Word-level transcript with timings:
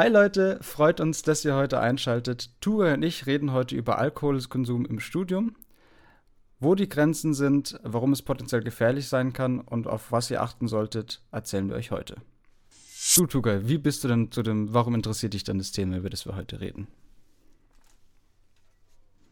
Hi 0.00 0.08
Leute, 0.08 0.58
freut 0.62 0.98
uns, 0.98 1.20
dass 1.20 1.44
ihr 1.44 1.54
heute 1.54 1.78
einschaltet. 1.78 2.58
Ture 2.62 2.94
und 2.94 3.02
ich 3.02 3.26
reden 3.26 3.52
heute 3.52 3.76
über 3.76 3.98
Alkoholkonsum 3.98 4.86
im 4.86 4.98
Studium, 4.98 5.56
wo 6.58 6.74
die 6.74 6.88
Grenzen 6.88 7.34
sind, 7.34 7.78
warum 7.82 8.12
es 8.14 8.22
potenziell 8.22 8.62
gefährlich 8.62 9.10
sein 9.10 9.34
kann 9.34 9.60
und 9.60 9.86
auf 9.86 10.10
was 10.10 10.30
ihr 10.30 10.40
achten 10.40 10.68
solltet, 10.68 11.22
erzählen 11.32 11.68
wir 11.68 11.76
euch 11.76 11.90
heute. 11.90 12.16
Du, 13.14 13.26
Tuga, 13.26 13.68
wie 13.68 13.76
bist 13.76 14.02
du 14.02 14.08
denn 14.08 14.32
zu 14.32 14.42
dem, 14.42 14.72
warum 14.72 14.94
interessiert 14.94 15.34
dich 15.34 15.44
denn 15.44 15.58
das 15.58 15.70
Thema, 15.70 15.98
über 15.98 16.08
das 16.08 16.24
wir 16.24 16.34
heute 16.34 16.62
reden? 16.62 16.88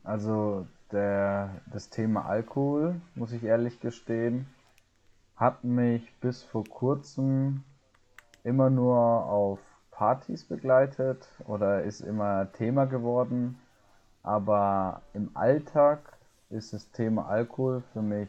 Also 0.05 0.67
der, 0.93 1.63
das 1.73 1.89
Thema 1.89 2.27
Alkohol, 2.27 3.01
muss 3.15 3.33
ich 3.33 3.43
ehrlich 3.43 3.81
gestehen, 3.81 4.47
hat 5.35 5.65
mich 5.65 6.03
bis 6.21 6.43
vor 6.43 6.65
kurzem 6.65 7.65
immer 8.45 8.69
nur 8.69 8.99
auf 8.99 9.61
Partys 9.99 10.45
begleitet 10.45 11.29
oder 11.49 11.83
ist 11.83 12.03
immer 12.03 12.53
Thema 12.53 12.85
geworden. 12.85 13.59
Aber 14.23 15.03
im 15.13 15.31
Alltag 15.35 15.99
ist 16.51 16.73
das 16.73 16.93
Thema 16.93 17.27
Alkohol 17.27 17.83
für 17.93 18.03
mich 18.03 18.29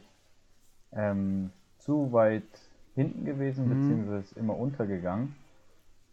ähm, 0.91 1.51
zu 1.77 2.11
weit 2.11 2.47
hinten 2.95 3.23
gewesen, 3.23 3.65
mhm. 3.65 3.69
beziehungsweise 3.69 4.39
immer 4.39 4.57
untergegangen. 4.57 5.35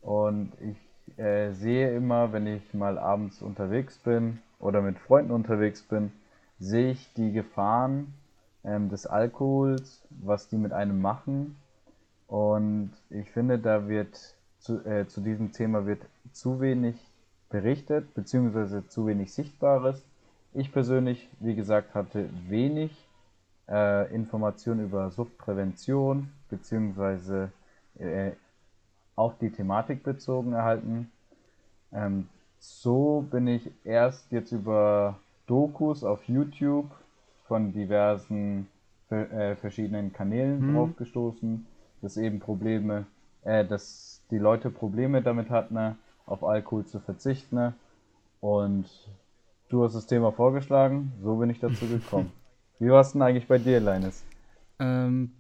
Und 0.03 0.53
ich 0.61 1.19
äh, 1.19 1.53
sehe 1.53 1.97
immer, 1.97 2.35
wenn 2.35 2.47
ich 2.47 2.75
mal 2.75 2.99
abends 2.99 3.41
unterwegs 3.41 3.97
bin 3.97 4.41
oder 4.59 4.83
mit 4.83 4.99
Freunden 4.99 5.33
unterwegs 5.33 5.83
bin, 5.83 6.13
sehe 6.59 6.91
ich 6.91 7.15
die 7.15 7.33
Gefahren 7.33 8.13
ähm, 8.63 8.91
des 8.91 9.07
Alkohols, 9.07 10.07
was 10.11 10.49
die 10.49 10.59
mit 10.59 10.75
einem 10.75 11.01
machen. 11.01 11.57
Und 12.27 12.91
ich 13.09 13.31
finde, 13.31 13.59
da 13.59 13.89
wird 13.89 14.36
zu, 14.67 14.85
äh, 14.85 15.07
zu 15.07 15.21
diesem 15.21 15.53
Thema 15.53 15.87
wird 15.87 16.03
zu 16.33 16.61
wenig 16.61 16.97
berichtet, 17.49 18.13
beziehungsweise 18.15 18.87
zu 18.89 19.07
wenig 19.07 19.33
Sichtbares. 19.33 20.05
Ich 20.55 20.73
persönlich, 20.73 21.29
wie 21.39 21.55
gesagt, 21.55 21.95
hatte 21.95 22.29
wenig 22.49 23.07
äh, 23.69 24.13
Informationen 24.13 24.85
über 24.85 25.11
Suchtprävention, 25.11 26.31
beziehungsweise 26.51 27.53
äh, 27.99 28.33
auf 29.15 29.39
die 29.39 29.51
Thematik 29.51 30.03
bezogen 30.03 30.53
erhalten. 30.53 31.11
Ähm, 31.93 32.29
so 32.59 33.25
bin 33.31 33.47
ich 33.47 33.71
erst 33.85 34.33
jetzt 34.33 34.51
über 34.51 35.19
Dokus 35.47 36.03
auf 36.03 36.25
YouTube 36.29 36.91
von 37.47 37.73
diversen 37.73 38.67
äh, 39.11 39.55
verschiedenen 39.55 40.13
Kanälen 40.13 40.61
mhm. 40.61 40.75
drauf 40.75 40.97
gestoßen, 40.97 41.65
dass 42.03 42.17
eben 42.17 42.41
Probleme, 42.41 43.07
äh, 43.45 43.65
dass 43.65 44.16
die 44.31 44.39
Leute 44.39 44.71
Probleme 44.71 45.23
damit 45.23 45.51
hatten, 45.51 45.75
ne, 45.75 45.97
auf 46.25 46.45
Alkohol 46.45 46.85
zu 46.85 47.01
verzichten. 47.01 47.57
Ne. 47.57 47.75
Und 48.41 48.89
du 49.69 49.85
hast 49.85 49.95
das 49.95 50.07
Thema 50.07 50.33
vorgeschlagen, 50.33 51.13
so 51.23 51.37
bin 51.37 51.51
ich 51.51 51.61
dazu 51.61 51.87
gekommen. 51.87 52.33
Wie 52.79 52.91
war 52.91 53.01
es 53.01 53.13
denn 53.13 53.23
eigentlich 53.23 53.49
bei 53.49 53.59
dir, 53.59 53.81
Leines? 53.81 54.25
Ähm, 54.79 55.33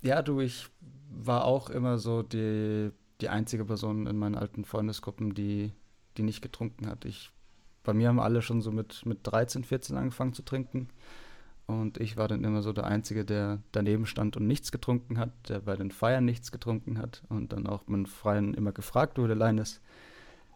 ja, 0.00 0.22
du, 0.22 0.40
ich 0.40 0.70
war 1.10 1.44
auch 1.44 1.68
immer 1.68 1.98
so 1.98 2.22
die, 2.22 2.90
die 3.20 3.28
einzige 3.28 3.64
Person 3.64 4.06
in 4.06 4.16
meinen 4.16 4.36
alten 4.36 4.64
Freundesgruppen, 4.64 5.34
die, 5.34 5.72
die 6.16 6.22
nicht 6.22 6.40
getrunken 6.40 6.86
hat. 6.86 7.04
Ich, 7.04 7.30
bei 7.84 7.92
mir 7.92 8.08
haben 8.08 8.20
alle 8.20 8.40
schon 8.40 8.62
so 8.62 8.70
mit, 8.70 9.04
mit 9.04 9.20
13, 9.22 9.64
14 9.64 9.96
angefangen 9.96 10.32
zu 10.32 10.42
trinken. 10.42 10.88
Und 11.68 12.00
ich 12.00 12.16
war 12.16 12.28
dann 12.28 12.44
immer 12.44 12.62
so 12.62 12.72
der 12.72 12.86
Einzige, 12.86 13.26
der 13.26 13.58
daneben 13.72 14.06
stand 14.06 14.38
und 14.38 14.46
nichts 14.46 14.72
getrunken 14.72 15.18
hat, 15.18 15.30
der 15.50 15.60
bei 15.60 15.76
den 15.76 15.90
Feiern 15.90 16.24
nichts 16.24 16.50
getrunken 16.50 16.96
hat. 16.96 17.22
Und 17.28 17.52
dann 17.52 17.66
auch 17.66 17.82
mein 17.86 18.06
Freien 18.06 18.54
immer 18.54 18.72
gefragt 18.72 19.18
wurde, 19.18 19.34
Leines, 19.34 19.82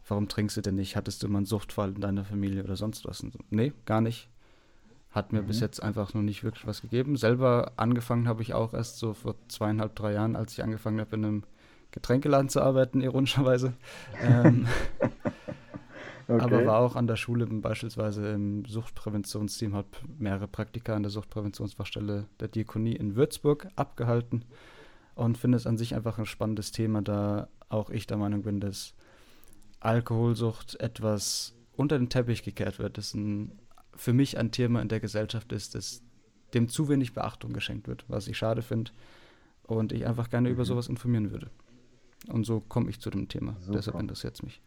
warum 0.08 0.28
trinkst 0.28 0.56
du 0.56 0.62
denn 0.62 0.76
nicht? 0.76 0.96
Hattest 0.96 1.22
du 1.22 1.28
mal 1.28 1.40
einen 1.40 1.46
Suchtfall 1.46 1.90
in 1.90 2.00
deiner 2.00 2.24
Familie 2.24 2.64
oder 2.64 2.76
sonst 2.76 3.04
was? 3.04 3.20
Und 3.20 3.34
so, 3.34 3.40
nee, 3.50 3.74
gar 3.84 4.00
nicht. 4.00 4.30
Hat 5.10 5.34
mir 5.34 5.42
mhm. 5.42 5.48
bis 5.48 5.60
jetzt 5.60 5.82
einfach 5.82 6.14
noch 6.14 6.22
nicht 6.22 6.44
wirklich 6.44 6.66
was 6.66 6.80
gegeben. 6.80 7.18
Selber 7.18 7.72
angefangen 7.76 8.26
habe 8.26 8.40
ich 8.40 8.54
auch 8.54 8.72
erst 8.72 8.96
so 8.98 9.12
vor 9.12 9.34
zweieinhalb, 9.48 9.94
drei 9.94 10.14
Jahren, 10.14 10.34
als 10.34 10.54
ich 10.54 10.64
angefangen 10.64 10.98
habe, 10.98 11.14
in 11.14 11.24
einem 11.26 11.42
Getränkeladen 11.90 12.48
zu 12.48 12.62
arbeiten, 12.62 13.02
ironischerweise. 13.02 13.74
ähm, 14.22 14.66
Okay. 16.28 16.40
Aber 16.40 16.66
war 16.66 16.78
auch 16.80 16.96
an 16.96 17.06
der 17.06 17.16
Schule 17.16 17.46
beispielsweise 17.46 18.28
im 18.32 18.64
Suchtpräventionsteam, 18.64 19.74
hat 19.74 19.86
mehrere 20.18 20.48
Praktika 20.48 20.94
an 20.94 21.02
der 21.02 21.10
Suchtpräventionsfachstelle 21.10 22.26
der 22.40 22.48
Diakonie 22.48 22.94
in 22.94 23.16
Würzburg 23.16 23.68
abgehalten 23.76 24.44
und 25.14 25.38
finde 25.38 25.56
es 25.56 25.66
an 25.66 25.78
sich 25.78 25.94
einfach 25.94 26.18
ein 26.18 26.26
spannendes 26.26 26.72
Thema, 26.72 27.02
da 27.02 27.48
auch 27.68 27.90
ich 27.90 28.06
der 28.06 28.16
Meinung 28.16 28.42
bin, 28.42 28.60
dass 28.60 28.94
Alkoholsucht 29.80 30.78
etwas 30.80 31.54
unter 31.72 31.98
den 31.98 32.08
Teppich 32.08 32.42
gekehrt 32.42 32.78
wird, 32.78 32.98
das 32.98 33.14
ein, 33.14 33.58
für 33.94 34.12
mich 34.12 34.38
ein 34.38 34.52
Thema 34.52 34.80
in 34.80 34.88
der 34.88 35.00
Gesellschaft 35.00 35.52
ist, 35.52 35.74
das 35.74 36.02
dem 36.54 36.68
zu 36.68 36.88
wenig 36.88 37.14
Beachtung 37.14 37.52
geschenkt 37.52 37.88
wird, 37.88 38.04
was 38.08 38.28
ich 38.28 38.36
schade 38.36 38.62
finde 38.62 38.90
und 39.62 39.92
ich 39.92 40.06
einfach 40.06 40.30
gerne 40.30 40.48
mhm. 40.48 40.54
über 40.54 40.64
sowas 40.64 40.88
informieren 40.88 41.30
würde. 41.30 41.50
Und 42.28 42.44
so 42.44 42.60
komme 42.60 42.90
ich 42.90 43.00
zu 43.00 43.10
dem 43.10 43.28
Thema. 43.28 43.56
Super. 43.60 43.78
Deshalb 43.78 44.00
interessiert 44.00 44.34
es 44.34 44.42
mich. 44.42 44.60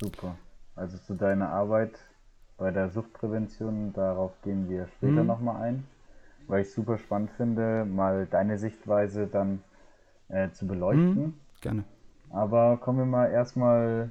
Super. 0.00 0.36
Also 0.76 0.96
zu 0.98 1.14
deiner 1.14 1.50
Arbeit 1.50 1.98
bei 2.56 2.70
der 2.70 2.90
Suchtprävention, 2.90 3.92
darauf 3.92 4.32
gehen 4.42 4.68
wir 4.68 4.86
später 4.88 5.22
mhm. 5.22 5.26
nochmal 5.26 5.62
ein, 5.62 5.84
weil 6.46 6.62
ich 6.62 6.72
super 6.72 6.98
spannend 6.98 7.30
finde, 7.32 7.84
mal 7.84 8.26
deine 8.26 8.58
Sichtweise 8.58 9.26
dann 9.26 9.62
äh, 10.28 10.50
zu 10.50 10.66
beleuchten. 10.66 11.14
Mhm. 11.14 11.34
Gerne. 11.60 11.84
Aber 12.30 12.76
kommen 12.76 12.98
wir 12.98 13.06
mal 13.06 13.30
erstmal 13.30 14.10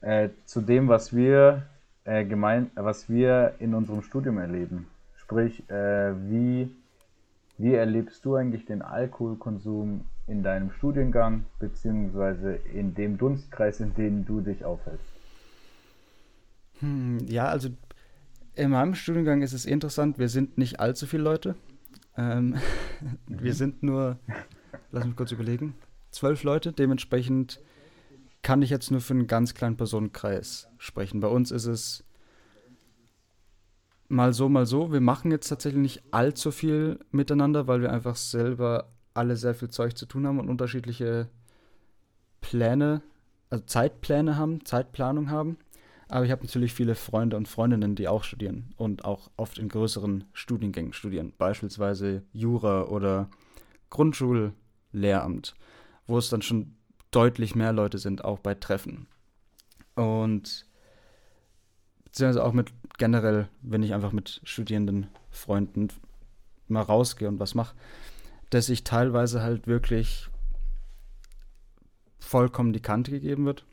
äh, 0.00 0.30
zu 0.44 0.60
dem, 0.60 0.88
was 0.88 1.14
wir 1.14 1.62
äh, 2.04 2.24
gemein, 2.24 2.70
was 2.74 3.08
wir 3.08 3.54
in 3.58 3.74
unserem 3.74 4.02
Studium 4.02 4.38
erleben. 4.38 4.88
Sprich, 5.16 5.68
äh, 5.70 6.12
wie, 6.28 6.70
wie 7.56 7.74
erlebst 7.74 8.24
du 8.24 8.34
eigentlich 8.34 8.66
den 8.66 8.82
Alkoholkonsum 8.82 10.04
in 10.26 10.42
deinem 10.42 10.70
Studiengang, 10.70 11.44
beziehungsweise 11.58 12.54
in 12.54 12.94
dem 12.94 13.16
Dunstkreis, 13.16 13.80
in 13.80 13.94
dem 13.94 14.26
du 14.26 14.40
dich 14.40 14.64
aufhältst? 14.64 15.13
Hm, 16.80 17.18
ja, 17.28 17.46
also 17.46 17.68
in 18.54 18.70
meinem 18.70 18.94
Studiengang 18.94 19.42
ist 19.42 19.52
es 19.52 19.66
interessant, 19.66 20.18
wir 20.18 20.28
sind 20.28 20.58
nicht 20.58 20.80
allzu 20.80 21.06
viele 21.06 21.22
Leute. 21.22 21.56
Ähm, 22.16 22.56
wir 23.26 23.52
mhm. 23.52 23.56
sind 23.56 23.82
nur, 23.82 24.18
lass 24.90 25.04
mich 25.04 25.16
kurz 25.16 25.32
überlegen, 25.32 25.74
zwölf 26.10 26.42
Leute. 26.44 26.72
Dementsprechend 26.72 27.60
kann 28.42 28.62
ich 28.62 28.70
jetzt 28.70 28.90
nur 28.90 29.00
für 29.00 29.14
einen 29.14 29.26
ganz 29.26 29.54
kleinen 29.54 29.76
Personenkreis 29.76 30.68
sprechen. 30.78 31.20
Bei 31.20 31.28
uns 31.28 31.50
ist 31.50 31.66
es 31.66 32.04
mal 34.08 34.32
so, 34.32 34.48
mal 34.48 34.66
so. 34.66 34.92
Wir 34.92 35.00
machen 35.00 35.30
jetzt 35.30 35.48
tatsächlich 35.48 35.82
nicht 35.82 36.02
allzu 36.12 36.50
viel 36.50 36.98
miteinander, 37.10 37.66
weil 37.66 37.80
wir 37.80 37.92
einfach 37.92 38.16
selber 38.16 38.92
alle 39.14 39.36
sehr 39.36 39.54
viel 39.54 39.70
Zeug 39.70 39.96
zu 39.96 40.06
tun 40.06 40.26
haben 40.26 40.38
und 40.38 40.48
unterschiedliche 40.48 41.28
Pläne, 42.40 43.02
also 43.48 43.64
Zeitpläne 43.64 44.36
haben, 44.36 44.64
Zeitplanung 44.64 45.30
haben. 45.30 45.56
Aber 46.08 46.24
ich 46.24 46.30
habe 46.30 46.44
natürlich 46.44 46.74
viele 46.74 46.94
Freunde 46.94 47.36
und 47.36 47.48
Freundinnen, 47.48 47.94
die 47.94 48.08
auch 48.08 48.24
studieren 48.24 48.74
und 48.76 49.04
auch 49.04 49.30
oft 49.36 49.58
in 49.58 49.68
größeren 49.68 50.24
Studiengängen 50.32 50.92
studieren, 50.92 51.32
beispielsweise 51.36 52.22
Jura 52.32 52.84
oder 52.84 53.28
Grundschullehramt, 53.90 55.54
wo 56.06 56.18
es 56.18 56.28
dann 56.28 56.42
schon 56.42 56.76
deutlich 57.10 57.54
mehr 57.54 57.72
Leute 57.72 57.98
sind, 57.98 58.24
auch 58.24 58.38
bei 58.38 58.54
Treffen. 58.54 59.06
Und 59.94 60.66
beziehungsweise 62.04 62.44
auch 62.44 62.52
mit 62.52 62.72
generell, 62.98 63.48
wenn 63.62 63.82
ich 63.82 63.94
einfach 63.94 64.12
mit 64.12 64.40
studierenden 64.44 65.08
Freunden 65.30 65.88
mal 66.68 66.82
rausgehe 66.82 67.28
und 67.28 67.40
was 67.40 67.54
mache, 67.54 67.74
dass 68.50 68.68
ich 68.68 68.84
teilweise 68.84 69.42
halt 69.42 69.66
wirklich 69.66 70.28
vollkommen 72.18 72.72
die 72.72 72.80
Kante 72.80 73.10
gegeben 73.10 73.46
wird 73.46 73.64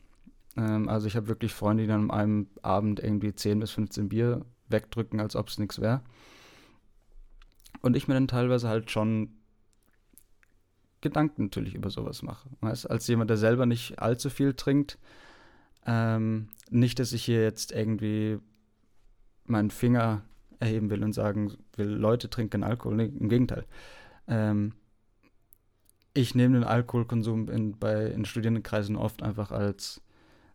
ähm, 0.56 0.88
also 0.88 1.06
ich 1.06 1.16
habe 1.16 1.28
wirklich 1.28 1.52
Freunde, 1.52 1.84
die 1.84 1.88
dann 1.88 2.10
an 2.10 2.18
einem 2.18 2.46
Abend 2.62 3.00
irgendwie 3.00 3.34
10 3.34 3.60
bis 3.60 3.70
15 3.72 4.08
Bier 4.08 4.44
wegdrücken, 4.68 5.20
als 5.20 5.36
ob 5.36 5.48
es 5.48 5.58
nichts 5.58 5.80
wäre. 5.80 6.02
Und 7.80 7.96
ich 7.96 8.08
mir 8.08 8.14
dann 8.14 8.28
teilweise 8.28 8.68
halt 8.68 8.90
schon 8.90 9.30
Gedanken 11.00 11.44
natürlich 11.44 11.74
über 11.74 11.90
sowas 11.90 12.22
mache. 12.22 12.48
Weißt, 12.60 12.88
als 12.88 13.06
jemand, 13.08 13.28
der 13.28 13.36
selber 13.36 13.66
nicht 13.66 13.98
allzu 13.98 14.30
viel 14.30 14.54
trinkt, 14.54 14.98
ähm, 15.84 16.48
nicht, 16.70 16.98
dass 16.98 17.12
ich 17.12 17.24
hier 17.24 17.42
jetzt 17.42 17.72
irgendwie 17.72 18.38
meinen 19.44 19.70
Finger 19.70 20.22
erheben 20.60 20.90
will 20.90 21.02
und 21.02 21.12
sagen 21.12 21.54
will, 21.76 21.88
Leute 21.88 22.30
trinken 22.30 22.62
Alkohol. 22.62 22.96
Nee, 22.96 23.12
im 23.18 23.28
Gegenteil. 23.28 23.66
Ähm, 24.28 24.74
ich 26.14 26.34
nehme 26.36 26.54
den 26.54 26.64
Alkoholkonsum 26.64 27.48
in, 27.48 27.78
bei, 27.78 28.06
in 28.06 28.24
Studierendenkreisen 28.24 28.96
oft 28.96 29.22
einfach 29.22 29.50
als 29.50 30.02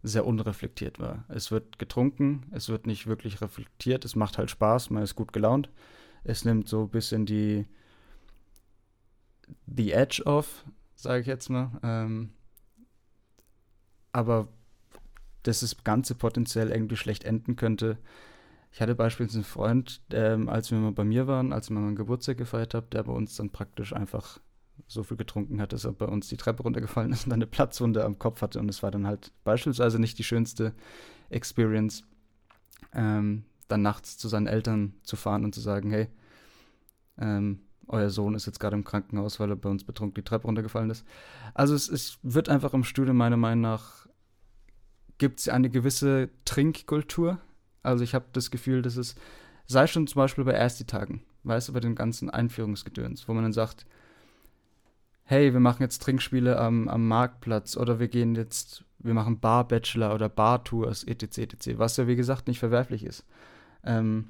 sehr 0.08 0.26
unreflektiert 0.26 1.00
war. 1.00 1.26
Es 1.30 1.52
wird 1.52 1.80
getrunken, 1.80 2.46
es 2.52 2.70
wird 2.70 2.88
nicht 2.88 3.08
wirklich 3.08 3.42
reflektiert, 3.42 4.06
es 4.06 4.16
macht 4.16 4.38
halt 4.38 4.50
Spaß, 4.52 4.90
man 4.90 5.04
ist 5.04 5.16
gut 5.16 5.34
gelaunt. 5.34 5.70
Es 6.24 6.46
nimmt 6.46 6.68
so 6.68 6.84
ein 6.84 6.90
bisschen 6.90 7.26
die 7.26 7.66
the 9.66 9.92
edge 9.92 10.24
off, 10.26 10.66
sage 10.96 11.22
ich 11.22 11.28
jetzt 11.28 11.50
mal. 11.50 11.72
Ähm, 11.84 12.32
aber 14.12 14.48
dass 15.44 15.62
das 15.62 15.84
Ganze 15.84 16.16
potenziell 16.16 16.72
irgendwie 16.72 16.98
schlecht 16.98 17.24
enden 17.24 17.56
könnte. 17.56 17.98
Ich 18.72 18.82
hatte 18.82 18.96
beispielsweise 18.96 19.38
einen 19.38 19.46
Freund, 19.46 20.02
ähm, 20.12 20.50
als 20.50 20.72
wir 20.72 20.78
mal 20.78 20.92
bei 20.92 21.06
mir 21.06 21.28
waren, 21.28 21.54
als 21.54 21.68
ich 21.68 21.72
mal 21.72 21.80
meinen 21.80 21.96
Geburtstag 21.96 22.38
gefeiert 22.38 22.74
habe, 22.74 22.88
der 22.92 23.04
bei 23.04 23.14
uns 23.14 23.36
dann 23.36 23.50
praktisch 23.50 23.94
einfach 23.94 24.40
so 24.88 25.04
viel 25.04 25.18
getrunken 25.18 25.60
hat, 25.60 25.74
dass 25.74 25.86
er 25.86 25.94
bei 25.94 26.06
uns 26.06 26.28
die 26.30 26.38
Treppe 26.38 26.64
runtergefallen 26.64 27.12
ist 27.12 27.26
und 27.26 27.34
eine 27.34 27.48
Platzwunde 27.48 28.06
am 28.06 28.20
Kopf 28.20 28.42
hatte. 28.42 28.60
Und 28.60 28.70
es 28.70 28.84
war 28.84 28.92
dann 28.92 29.08
halt 29.08 29.32
beispielsweise 29.44 30.00
nicht 30.00 30.18
die 30.20 30.24
schönste 30.24 30.74
Experience, 31.30 32.04
ähm, 32.94 33.44
dann 33.68 33.82
nachts 33.82 34.18
zu 34.18 34.28
seinen 34.28 34.48
Eltern 34.48 34.94
zu 35.04 35.16
fahren 35.16 35.44
und 35.44 35.54
zu 35.54 35.62
sagen, 35.62 35.92
hey, 35.92 36.08
ähm, 37.18 37.62
euer 37.88 38.10
Sohn 38.10 38.36
ist 38.36 38.46
jetzt 38.46 38.60
gerade 38.60 38.76
im 38.76 38.84
Krankenhaus, 38.84 39.40
weil 39.40 39.50
er 39.50 39.56
bei 39.56 39.70
uns 39.70 39.84
betrunken 39.84 40.16
die 40.16 40.24
Treppe 40.24 40.48
runtergefallen 40.48 40.90
ist. 40.90 41.06
Also 41.54 41.74
es, 41.74 41.90
es 41.90 42.20
wird 42.22 42.50
einfach 42.50 42.74
im 42.74 42.84
Studium 42.84 43.18
meiner 43.18 43.38
Meinung 43.38 43.62
nach, 43.62 44.08
gibt 45.18 45.40
es 45.40 45.50
eine 45.50 45.70
gewisse 45.70 46.30
Trinkkultur. 46.46 47.40
Also 47.84 48.04
ich 48.04 48.14
habe 48.14 48.26
das 48.34 48.52
Gefühl, 48.52 48.82
dass 48.82 48.98
es, 48.98 49.16
sei 49.66 49.88
schon 49.88 50.08
zum 50.08 50.20
Beispiel 50.20 50.44
bei 50.44 50.52
Ersti-Tagen, 50.52 51.24
weißt 51.44 51.70
du, 51.70 51.74
bei 51.74 51.80
den 51.80 51.96
ganzen 51.96 52.30
Einführungsgedöns, 52.30 53.28
wo 53.28 53.34
man 53.34 53.44
dann 53.44 53.54
sagt, 53.54 53.86
hey, 55.30 55.52
wir 55.52 55.60
machen 55.60 55.84
jetzt 55.84 56.02
Trinkspiele 56.02 56.58
am, 56.58 56.88
am 56.88 57.06
Marktplatz 57.06 57.76
oder 57.76 58.00
wir 58.00 58.08
gehen 58.08 58.34
jetzt, 58.34 58.86
wir 59.00 59.14
machen 59.14 59.42
Bar-Bachelor 59.42 60.16
oder 60.16 60.30
Bar-Tours, 60.30 61.04
etc., 61.04 61.40
etc., 61.40 61.78
was 61.78 61.98
ja 61.98 62.08
wie 62.08 62.16
gesagt 62.16 62.48
nicht 62.48 62.60
verwerflich 62.60 63.04
ist. 63.04 63.26
Ähm, 63.84 64.30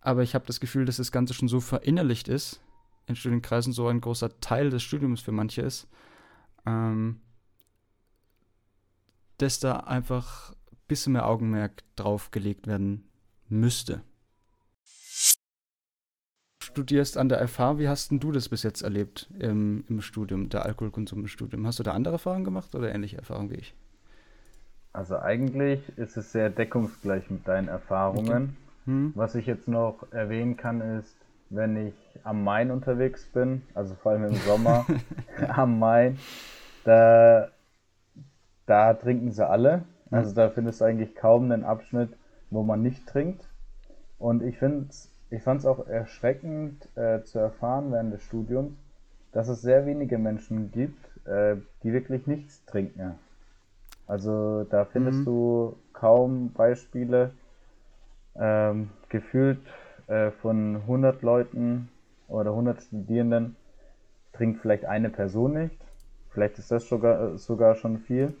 aber 0.00 0.22
ich 0.22 0.34
habe 0.34 0.46
das 0.46 0.58
Gefühl, 0.58 0.86
dass 0.86 0.96
das 0.96 1.12
Ganze 1.12 1.34
schon 1.34 1.48
so 1.48 1.60
verinnerlicht 1.60 2.28
ist, 2.28 2.62
in 3.06 3.14
Studienkreisen 3.14 3.74
so 3.74 3.88
ein 3.88 4.00
großer 4.00 4.40
Teil 4.40 4.70
des 4.70 4.82
Studiums 4.82 5.20
für 5.20 5.32
manche 5.32 5.60
ist, 5.60 5.86
ähm, 6.64 7.20
dass 9.36 9.60
da 9.60 9.80
einfach 9.80 10.52
ein 10.70 10.78
bisschen 10.88 11.12
mehr 11.12 11.26
Augenmerk 11.26 11.82
drauf 11.94 12.30
gelegt 12.30 12.66
werden 12.66 13.04
müsste. 13.50 14.02
Du 16.72 16.80
studierst 16.80 17.18
an 17.18 17.28
der 17.28 17.46
FH, 17.46 17.78
wie 17.78 17.86
hast 17.86 18.10
denn 18.10 18.18
du 18.18 18.32
das 18.32 18.48
bis 18.48 18.62
jetzt 18.62 18.80
erlebt 18.80 19.28
im, 19.38 19.84
im 19.90 20.00
Studium, 20.00 20.48
der 20.48 20.64
Alkoholkonsum 20.64 21.20
im 21.20 21.26
Studium? 21.26 21.66
Hast 21.66 21.78
du 21.78 21.82
da 21.82 21.92
andere 21.92 22.14
Erfahrungen 22.14 22.44
gemacht 22.44 22.74
oder 22.74 22.94
ähnliche 22.94 23.18
Erfahrungen 23.18 23.50
wie 23.50 23.56
ich? 23.56 23.74
Also 24.94 25.18
eigentlich 25.18 25.80
ist 25.98 26.16
es 26.16 26.32
sehr 26.32 26.48
deckungsgleich 26.48 27.28
mit 27.28 27.46
deinen 27.46 27.68
Erfahrungen. 27.68 28.56
Okay. 28.84 28.86
Hm. 28.86 29.12
Was 29.14 29.34
ich 29.34 29.44
jetzt 29.44 29.68
noch 29.68 30.06
erwähnen 30.12 30.56
kann, 30.56 30.80
ist, 30.80 31.14
wenn 31.50 31.88
ich 31.88 31.94
am 32.24 32.42
Main 32.42 32.70
unterwegs 32.70 33.26
bin, 33.26 33.60
also 33.74 33.94
vor 33.94 34.12
allem 34.12 34.24
im 34.24 34.36
Sommer 34.36 34.86
am 35.48 35.78
Main, 35.78 36.18
da, 36.84 37.48
da 38.64 38.94
trinken 38.94 39.30
sie 39.30 39.46
alle. 39.46 39.84
Also 40.10 40.34
da 40.34 40.48
findest 40.48 40.80
du 40.80 40.86
eigentlich 40.86 41.14
kaum 41.16 41.52
einen 41.52 41.64
Abschnitt, 41.64 42.16
wo 42.48 42.62
man 42.62 42.80
nicht 42.80 43.06
trinkt. 43.06 43.46
Und 44.18 44.42
ich 44.42 44.58
finde 44.58 44.86
ich 45.32 45.42
fand 45.42 45.60
es 45.60 45.66
auch 45.66 45.86
erschreckend 45.86 46.88
äh, 46.96 47.22
zu 47.22 47.38
erfahren 47.38 47.90
während 47.90 48.12
des 48.12 48.22
Studiums, 48.22 48.72
dass 49.32 49.48
es 49.48 49.62
sehr 49.62 49.86
wenige 49.86 50.18
Menschen 50.18 50.70
gibt, 50.70 51.26
äh, 51.26 51.56
die 51.82 51.92
wirklich 51.92 52.26
nichts 52.26 52.64
trinken. 52.66 53.14
Also 54.06 54.64
da 54.64 54.84
findest 54.84 55.20
mhm. 55.20 55.24
du 55.24 55.76
kaum 55.92 56.52
Beispiele. 56.52 57.32
Ähm, 58.34 58.90
gefühlt 59.10 59.60
äh, 60.06 60.30
von 60.30 60.76
100 60.76 61.20
Leuten 61.22 61.90
oder 62.28 62.50
100 62.50 62.82
Studierenden 62.82 63.56
trinkt 64.32 64.60
vielleicht 64.60 64.86
eine 64.86 65.10
Person 65.10 65.52
nicht. 65.52 65.76
Vielleicht 66.30 66.58
ist 66.58 66.70
das 66.70 66.88
sogar, 66.88 67.36
sogar 67.36 67.74
schon 67.74 67.98
viel. 67.98 68.34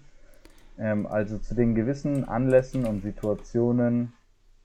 Ähm, 0.78 1.06
also 1.06 1.36
zu 1.38 1.54
den 1.54 1.74
gewissen 1.74 2.26
Anlässen 2.26 2.86
und 2.86 3.02
Situationen 3.02 4.14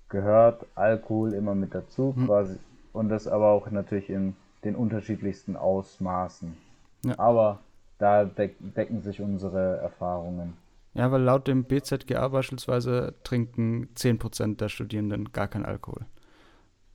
gehört 0.09 0.65
Alkohol 0.75 1.33
immer 1.33 1.55
mit 1.55 1.73
dazu, 1.73 2.13
hm. 2.15 2.25
quasi. 2.25 2.57
Und 2.93 3.09
das 3.09 3.27
aber 3.27 3.51
auch 3.51 3.69
natürlich 3.69 4.09
in 4.09 4.35
den 4.63 4.75
unterschiedlichsten 4.75 5.55
Ausmaßen. 5.55 6.57
Ja. 7.05 7.19
Aber 7.19 7.59
da 7.99 8.25
deck 8.25 8.55
decken 8.59 9.01
sich 9.01 9.21
unsere 9.21 9.77
Erfahrungen. 9.77 10.53
Ja, 10.93 11.11
weil 11.11 11.21
laut 11.21 11.47
dem 11.47 11.65
BZGA 11.65 12.27
beispielsweise 12.29 13.13
trinken 13.23 13.89
10% 13.95 14.57
der 14.57 14.69
Studierenden 14.69 15.31
gar 15.31 15.47
keinen 15.47 15.65
Alkohol. 15.65 16.05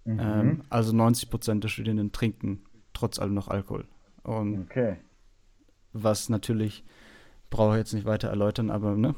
Mhm. 0.04 0.18
Ähm, 0.20 0.62
also 0.70 0.92
90 0.92 1.30
Prozent 1.30 1.62
der 1.62 1.68
Studierenden 1.68 2.10
trinken 2.10 2.64
trotz 2.92 3.18
allem 3.18 3.34
noch 3.34 3.48
Alkohol. 3.48 3.86
Und 4.24 4.62
okay. 4.62 4.96
Was 5.92 6.28
natürlich, 6.28 6.84
brauche 7.50 7.74
ich 7.74 7.78
jetzt 7.78 7.92
nicht 7.92 8.06
weiter 8.06 8.28
erläutern, 8.28 8.70
aber 8.70 8.96
ne? 8.96 9.14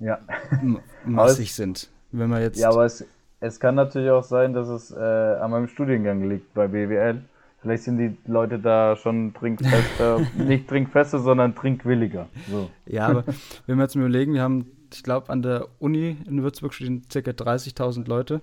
Ja. 0.00 0.18
massig 1.04 1.54
sind. 1.54 1.90
Wenn 2.12 2.30
man 2.30 2.42
jetzt. 2.42 2.58
Ja, 2.58 2.70
aber 2.70 2.84
es, 2.84 3.04
es 3.40 3.60
kann 3.60 3.74
natürlich 3.74 4.10
auch 4.10 4.24
sein, 4.24 4.52
dass 4.52 4.68
es 4.68 4.90
äh, 4.90 4.98
an 4.98 5.50
meinem 5.50 5.68
Studiengang 5.68 6.28
liegt 6.28 6.52
bei 6.54 6.68
BWL. 6.68 7.22
Vielleicht 7.62 7.84
sind 7.84 7.98
die 7.98 8.16
Leute 8.26 8.58
da 8.58 8.96
schon 8.96 9.34
trinkfester, 9.34 10.20
nicht 10.36 10.68
trinkfester, 10.68 11.18
sondern 11.18 11.54
trinkwilliger. 11.54 12.28
So. 12.50 12.70
Ja, 12.86 13.08
aber 13.08 13.24
wenn 13.66 13.76
wir 13.76 13.82
jetzt 13.82 13.96
mal 13.96 14.02
überlegen, 14.02 14.32
wir 14.32 14.42
haben, 14.42 14.66
ich 14.92 15.02
glaube, 15.02 15.28
an 15.30 15.42
der 15.42 15.68
Uni 15.78 16.16
in 16.26 16.42
Würzburg 16.42 16.72
stehen 16.72 17.02
ca. 17.12 17.18
30.000 17.18 18.08
Leute. 18.08 18.40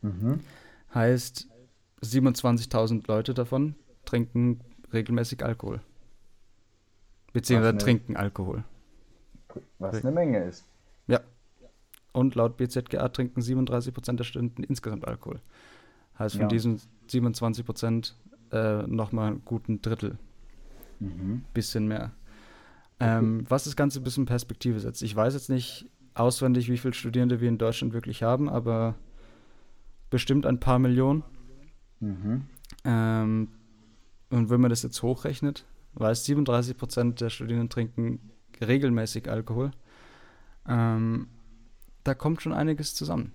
Mhm. 0.00 0.40
Heißt, 0.94 1.48
27.000 2.02 3.06
Leute 3.08 3.34
davon 3.34 3.74
trinken 4.06 4.60
regelmäßig 4.92 5.44
Alkohol. 5.44 5.80
Beziehungsweise 7.32 7.76
trinken 7.76 8.16
Alkohol. 8.16 8.64
Was 9.78 10.02
eine 10.02 10.12
Menge 10.12 10.44
ist. 10.44 10.64
Ja. 11.06 11.20
Und 12.16 12.34
laut 12.34 12.56
BZGA 12.56 13.10
trinken 13.10 13.42
37% 13.42 14.16
der 14.16 14.24
Studenten 14.24 14.62
insgesamt 14.62 15.06
Alkohol. 15.06 15.42
Heißt 16.18 16.36
von 16.36 16.44
ja. 16.44 16.48
diesen 16.48 16.80
27% 17.10 18.12
äh, 18.52 18.86
nochmal 18.86 19.32
einen 19.32 19.44
guten 19.44 19.82
Drittel. 19.82 20.16
Mhm. 20.98 21.44
Bisschen 21.52 21.86
mehr. 21.86 22.12
Ähm. 23.00 23.44
Was 23.50 23.64
das 23.64 23.76
Ganze 23.76 24.00
ein 24.00 24.02
bisschen 24.02 24.24
Perspektive 24.24 24.80
setzt. 24.80 25.02
Ich 25.02 25.14
weiß 25.14 25.34
jetzt 25.34 25.50
nicht 25.50 25.90
auswendig, 26.14 26.70
wie 26.70 26.78
viele 26.78 26.94
Studierende 26.94 27.42
wir 27.42 27.50
in 27.50 27.58
Deutschland 27.58 27.92
wirklich 27.92 28.22
haben, 28.22 28.48
aber 28.48 28.94
bestimmt 30.08 30.46
ein 30.46 30.58
paar 30.58 30.78
Millionen. 30.78 31.22
Mhm. 32.00 32.46
Ähm, 32.84 33.48
und 34.30 34.48
wenn 34.48 34.62
man 34.62 34.70
das 34.70 34.82
jetzt 34.82 35.02
hochrechnet, 35.02 35.66
weiß 35.92 36.24
37 36.24 36.78
Prozent 36.78 37.20
der 37.20 37.28
Studierenden 37.28 37.68
trinken 37.68 38.30
regelmäßig 38.58 39.28
Alkohol. 39.28 39.72
Ähm, 40.66 41.28
da 42.06 42.14
kommt 42.14 42.42
schon 42.42 42.52
einiges 42.52 42.94
zusammen. 42.94 43.32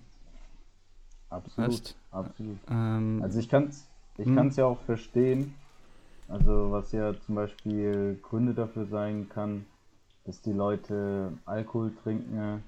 Absolut, 1.28 1.70
weißt? 1.70 1.96
absolut. 2.10 2.58
Ähm, 2.70 3.20
also 3.22 3.38
ich 3.38 3.48
kann 3.48 3.68
es 3.68 3.88
ich 4.18 4.26
hm? 4.26 4.50
ja 4.50 4.66
auch 4.66 4.80
verstehen, 4.82 5.54
also 6.28 6.70
was 6.70 6.92
ja 6.92 7.18
zum 7.20 7.34
Beispiel 7.34 8.18
Gründe 8.22 8.54
dafür 8.54 8.86
sein 8.86 9.28
kann, 9.28 9.64
dass 10.24 10.40
die 10.42 10.52
Leute 10.52 11.32
Alkohol 11.46 11.92
trinken. 12.02 12.62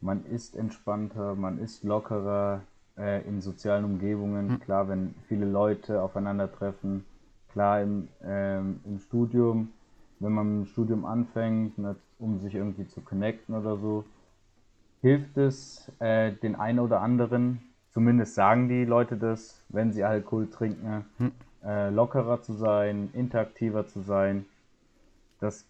Man 0.00 0.26
ist 0.26 0.56
entspannter, 0.56 1.34
man 1.34 1.58
ist 1.58 1.82
lockerer, 1.84 2.62
äh, 2.96 3.26
in 3.26 3.40
sozialen 3.40 3.84
Umgebungen. 3.84 4.48
Mhm. 4.48 4.60
Klar, 4.60 4.88
wenn 4.88 5.14
viele 5.28 5.46
Leute 5.46 6.02
aufeinandertreffen, 6.02 7.04
klar 7.52 7.82
im, 7.82 8.08
ähm, 8.22 8.80
im 8.84 8.98
Studium, 8.98 9.72
wenn 10.20 10.32
man 10.32 10.60
im 10.60 10.66
Studium 10.66 11.04
anfängt, 11.04 11.78
ne, 11.78 11.96
um 12.18 12.40
sich 12.40 12.54
irgendwie 12.54 12.86
zu 12.88 13.00
connecten 13.00 13.54
oder 13.54 13.76
so, 13.76 14.04
hilft 15.04 15.36
es 15.36 15.92
äh, 15.98 16.32
den 16.32 16.54
einen 16.54 16.78
oder 16.78 17.02
anderen, 17.02 17.60
zumindest 17.92 18.34
sagen 18.34 18.70
die 18.70 18.86
Leute 18.86 19.18
das, 19.18 19.62
wenn 19.68 19.92
sie 19.92 20.02
Alkohol 20.02 20.48
trinken, 20.48 21.04
mhm. 21.18 21.32
äh, 21.62 21.90
lockerer 21.90 22.40
zu 22.40 22.54
sein, 22.54 23.10
interaktiver 23.12 23.86
zu 23.86 24.00
sein. 24.00 24.46
Das 25.40 25.66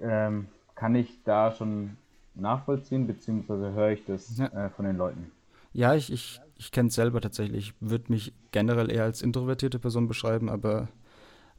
ähm, 0.00 0.48
kann 0.74 0.94
ich 0.94 1.22
da 1.24 1.52
schon 1.52 1.98
nachvollziehen, 2.34 3.06
beziehungsweise 3.06 3.72
höre 3.72 3.90
ich 3.90 4.06
das 4.06 4.38
ja. 4.38 4.46
äh, 4.46 4.70
von 4.70 4.86
den 4.86 4.96
Leuten. 4.96 5.32
Ja, 5.74 5.94
ich, 5.94 6.10
ich 6.10 6.40
ich 6.56 6.72
kenne 6.72 6.88
es 6.88 6.94
selber 6.94 7.20
tatsächlich. 7.20 7.68
Ich 7.68 7.74
würde 7.80 8.10
mich 8.10 8.32
generell 8.52 8.90
eher 8.90 9.04
als 9.04 9.20
introvertierte 9.20 9.78
Person 9.78 10.08
beschreiben, 10.08 10.48
aber 10.48 10.88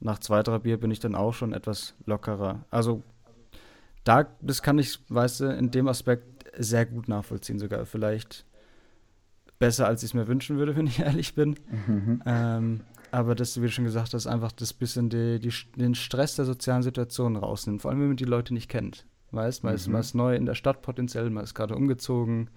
nach 0.00 0.18
zwei, 0.18 0.42
drei 0.42 0.58
Bier 0.58 0.80
bin 0.80 0.90
ich 0.90 0.98
dann 0.98 1.14
auch 1.14 1.32
schon 1.32 1.52
etwas 1.52 1.94
lockerer. 2.06 2.64
Also 2.70 3.04
da, 4.02 4.26
das 4.40 4.62
kann 4.62 4.80
ich, 4.80 4.98
weißt 5.08 5.40
du, 5.40 5.44
in 5.46 5.70
dem 5.70 5.86
Aspekt 5.86 6.39
sehr 6.62 6.86
gut 6.86 7.08
nachvollziehen, 7.08 7.58
sogar 7.58 7.84
vielleicht 7.86 8.46
besser, 9.58 9.86
als 9.86 10.02
ich 10.02 10.10
es 10.10 10.14
mir 10.14 10.28
wünschen 10.28 10.58
würde, 10.58 10.76
wenn 10.76 10.86
ich 10.86 11.00
ehrlich 11.00 11.34
bin. 11.34 11.56
Mhm. 11.86 12.22
Ähm, 12.26 12.80
aber 13.12 13.34
das, 13.34 13.56
wie 13.56 13.66
du 13.66 13.72
schon 13.72 13.84
gesagt 13.84 14.14
hast, 14.14 14.26
einfach 14.26 14.52
das 14.52 14.72
bisschen 14.72 15.10
die, 15.10 15.40
die, 15.40 15.52
den 15.76 15.94
Stress 15.94 16.36
der 16.36 16.44
sozialen 16.44 16.82
Situation 16.82 17.36
rausnimmt. 17.36 17.82
Vor 17.82 17.90
allem, 17.90 18.00
wenn 18.00 18.08
man 18.08 18.16
die 18.16 18.24
Leute 18.24 18.54
nicht 18.54 18.68
kennt. 18.68 19.06
Weißt, 19.32 19.64
man, 19.64 19.72
mhm. 19.72 19.76
ist, 19.76 19.88
man 19.88 20.00
ist 20.00 20.14
neu 20.14 20.36
in 20.36 20.46
der 20.46 20.54
Stadt 20.54 20.82
potenziell, 20.82 21.28
man 21.30 21.44
ist 21.44 21.54
gerade 21.54 21.74
umgezogen 21.74 22.50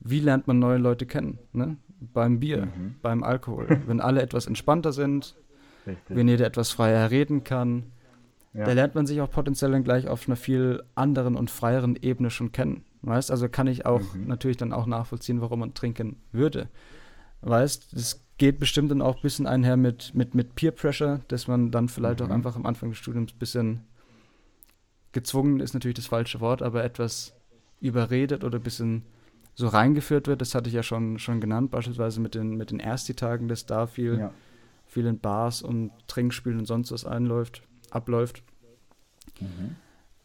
wie 0.00 0.20
lernt 0.20 0.46
man 0.46 0.58
neue 0.58 0.78
Leute 0.78 1.06
kennen? 1.06 1.38
Ne? 1.52 1.76
Beim 2.00 2.40
Bier, 2.40 2.66
mhm. 2.66 2.96
beim 3.02 3.22
Alkohol. 3.22 3.80
Wenn 3.86 4.00
alle 4.00 4.22
etwas 4.22 4.46
entspannter 4.46 4.92
sind, 4.92 5.36
Richtig. 5.86 6.16
wenn 6.16 6.28
jeder 6.28 6.46
etwas 6.46 6.70
freier 6.70 7.10
reden 7.10 7.44
kann, 7.44 7.92
ja. 8.52 8.64
da 8.64 8.72
lernt 8.72 8.94
man 8.94 9.06
sich 9.06 9.20
auch 9.20 9.30
potenziell 9.30 9.72
dann 9.72 9.84
gleich 9.84 10.08
auf 10.08 10.26
einer 10.26 10.36
viel 10.36 10.82
anderen 10.94 11.36
und 11.36 11.50
freieren 11.50 11.96
Ebene 12.00 12.30
schon 12.30 12.52
kennen. 12.52 12.84
Weißt, 13.02 13.30
also 13.30 13.48
kann 13.48 13.66
ich 13.66 13.86
auch 13.86 14.14
mhm. 14.14 14.26
natürlich 14.26 14.56
dann 14.56 14.72
auch 14.72 14.86
nachvollziehen, 14.86 15.40
warum 15.40 15.60
man 15.60 15.74
trinken 15.74 16.16
würde. 16.32 16.68
Weißt, 17.42 17.92
es 17.92 18.24
geht 18.38 18.58
bestimmt 18.58 18.90
dann 18.90 19.02
auch 19.02 19.16
ein 19.16 19.22
bisschen 19.22 19.46
einher 19.46 19.76
mit, 19.76 20.14
mit, 20.14 20.34
mit 20.34 20.54
Peer 20.54 20.72
Pressure, 20.72 21.20
dass 21.28 21.46
man 21.46 21.70
dann 21.70 21.88
vielleicht 21.88 22.20
mhm. 22.20 22.26
auch 22.26 22.30
einfach 22.30 22.56
am 22.56 22.66
Anfang 22.66 22.90
des 22.90 22.98
Studiums 22.98 23.32
ein 23.32 23.38
bisschen 23.38 23.82
gezwungen 25.12 25.60
ist 25.60 25.72
natürlich 25.72 25.94
das 25.94 26.08
falsche 26.08 26.40
Wort, 26.40 26.60
aber 26.60 26.84
etwas 26.84 27.34
überredet 27.80 28.44
oder 28.44 28.58
ein 28.58 28.62
bisschen 28.62 29.02
so 29.54 29.66
reingeführt 29.66 30.28
wird. 30.28 30.42
Das 30.42 30.54
hatte 30.54 30.68
ich 30.68 30.74
ja 30.74 30.82
schon, 30.82 31.18
schon 31.18 31.40
genannt, 31.40 31.70
beispielsweise 31.70 32.20
mit 32.20 32.34
den, 32.34 32.56
mit 32.56 32.70
den 32.70 32.80
Ersti-Tagen, 32.80 33.48
dass 33.48 33.64
da 33.64 33.86
viel, 33.86 34.18
ja. 34.18 34.32
viel 34.84 35.06
in 35.06 35.18
Bars 35.18 35.62
und 35.62 35.90
Trinkspielen 36.06 36.58
und 36.58 36.66
sonst 36.66 36.92
was 36.92 37.06
einläuft, 37.06 37.62
abläuft. 37.90 38.42
Mhm. 39.40 39.76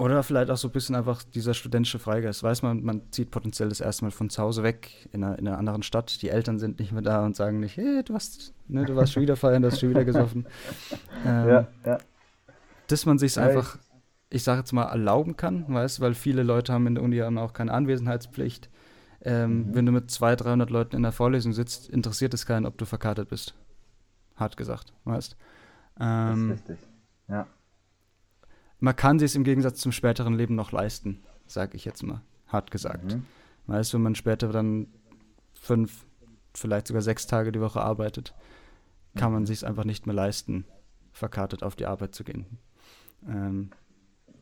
Oder 0.02 0.24
vielleicht 0.24 0.50
auch 0.50 0.58
so 0.58 0.68
ein 0.68 0.72
bisschen 0.72 0.96
einfach 0.96 1.22
dieser 1.22 1.54
studentische 1.54 2.00
Freigeist. 2.00 2.42
Weiß 2.42 2.64
man, 2.64 2.82
man 2.82 3.12
zieht 3.12 3.30
potenziell 3.30 3.70
das 3.70 3.82
erste 3.82 4.04
Mal 4.04 4.10
von 4.10 4.32
zu 4.32 4.42
Hause 4.42 4.64
weg 4.64 5.08
in 5.12 5.24
einer, 5.24 5.38
in 5.38 5.48
einer 5.48 5.60
anderen 5.60 5.84
Stadt. 5.84 6.24
Die 6.24 6.30
Eltern 6.30 6.58
sind 6.58 6.80
nicht 6.80 6.92
mehr 6.92 7.04
da 7.04 7.24
und 7.24 7.36
sagen 7.36 7.60
nicht, 7.60 7.78
hey, 7.78 8.02
du 8.04 8.14
warst, 8.14 8.52
ne, 8.68 8.84
du 8.84 8.96
warst 8.96 9.14
schon 9.14 9.22
wieder 9.22 9.36
feiern, 9.36 9.62
du 9.62 9.68
hast 9.68 9.80
schon 9.80 9.92
wieder 9.92 10.04
gesoffen. 10.04 10.48
Ähm, 11.24 11.48
ja, 11.48 11.68
ja. 11.86 12.00
Dass 12.88 13.06
man 13.06 13.20
sich 13.20 13.38
einfach, 13.38 13.78
ich 14.32 14.42
sage 14.42 14.62
jetzt 14.62 14.72
mal, 14.72 14.86
erlauben 14.86 15.38
kann, 15.38 15.72
weißt 15.72 16.02
weil 16.02 16.16
viele 16.16 16.42
Leute 16.42 16.74
haben 16.74 16.88
in 16.88 16.96
der 16.96 17.04
Uni 17.04 17.18
ja 17.18 17.30
auch 17.30 17.54
keine 17.54 17.72
Anwesenheitspflicht. 17.72 18.72
Ähm, 19.22 19.68
mhm. 19.68 19.76
Wenn 19.76 19.86
du 19.86 19.92
mit 19.92 20.10
200, 20.10 20.48
300 20.48 20.70
Leuten 20.72 20.96
in 20.96 21.04
der 21.04 21.12
Vorlesung 21.12 21.54
sitzt, 21.54 21.88
interessiert 21.90 22.34
es 22.34 22.48
keinen, 22.48 22.66
ob 22.66 22.76
du 22.80 22.86
verkartet 22.86 23.30
bist. 23.30 23.54
Hart 24.36 24.58
gesagt, 24.58 24.94
weißt 25.04 25.38
ähm, 26.00 26.50
Das 26.50 26.60
ist 26.60 26.70
richtig, 26.70 26.90
ja 27.28 27.46
man 28.82 28.96
kann 28.96 29.20
sich 29.20 29.32
es 29.32 29.36
im 29.36 29.44
Gegensatz 29.44 29.80
zum 29.80 29.92
späteren 29.92 30.34
Leben 30.34 30.56
noch 30.56 30.72
leisten, 30.72 31.24
sage 31.46 31.78
ich 31.78 31.86
jetzt 31.86 32.04
mal, 32.04 32.22
hart 32.48 32.72
gesagt. 32.72 33.14
Mhm. 33.14 33.26
Weißt 33.68 33.94
du, 33.94 33.98
wenn 33.98 34.04
man 34.04 34.16
später 34.16 34.50
dann 34.50 34.88
fünf, 35.54 36.06
vielleicht 36.54 36.88
sogar 36.88 37.04
sechs 37.04 37.28
Tage 37.28 37.52
die 37.52 37.62
Woche 37.62 37.80
arbeitet, 37.80 38.34
kann 39.16 39.30
mhm. 39.30 39.36
man 39.36 39.46
sich 39.46 39.60
es 39.60 39.64
einfach 39.64 39.86
nicht 39.86 40.08
mehr 40.08 40.16
leisten, 40.16 40.66
verkartet 41.14 41.64
auf 41.64 41.76
die 41.76 41.86
Arbeit 41.86 42.16
zu 42.16 42.24
gehen. 42.24 42.46
Ähm, 43.28 43.70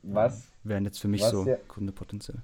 was? 0.03 0.47
Wären 0.63 0.85
jetzt 0.85 0.99
für 0.99 1.09
mich 1.09 1.23
so 1.23 1.45
ja, 1.45 1.57
Gründe 1.67 1.91
potenziell. 1.91 2.39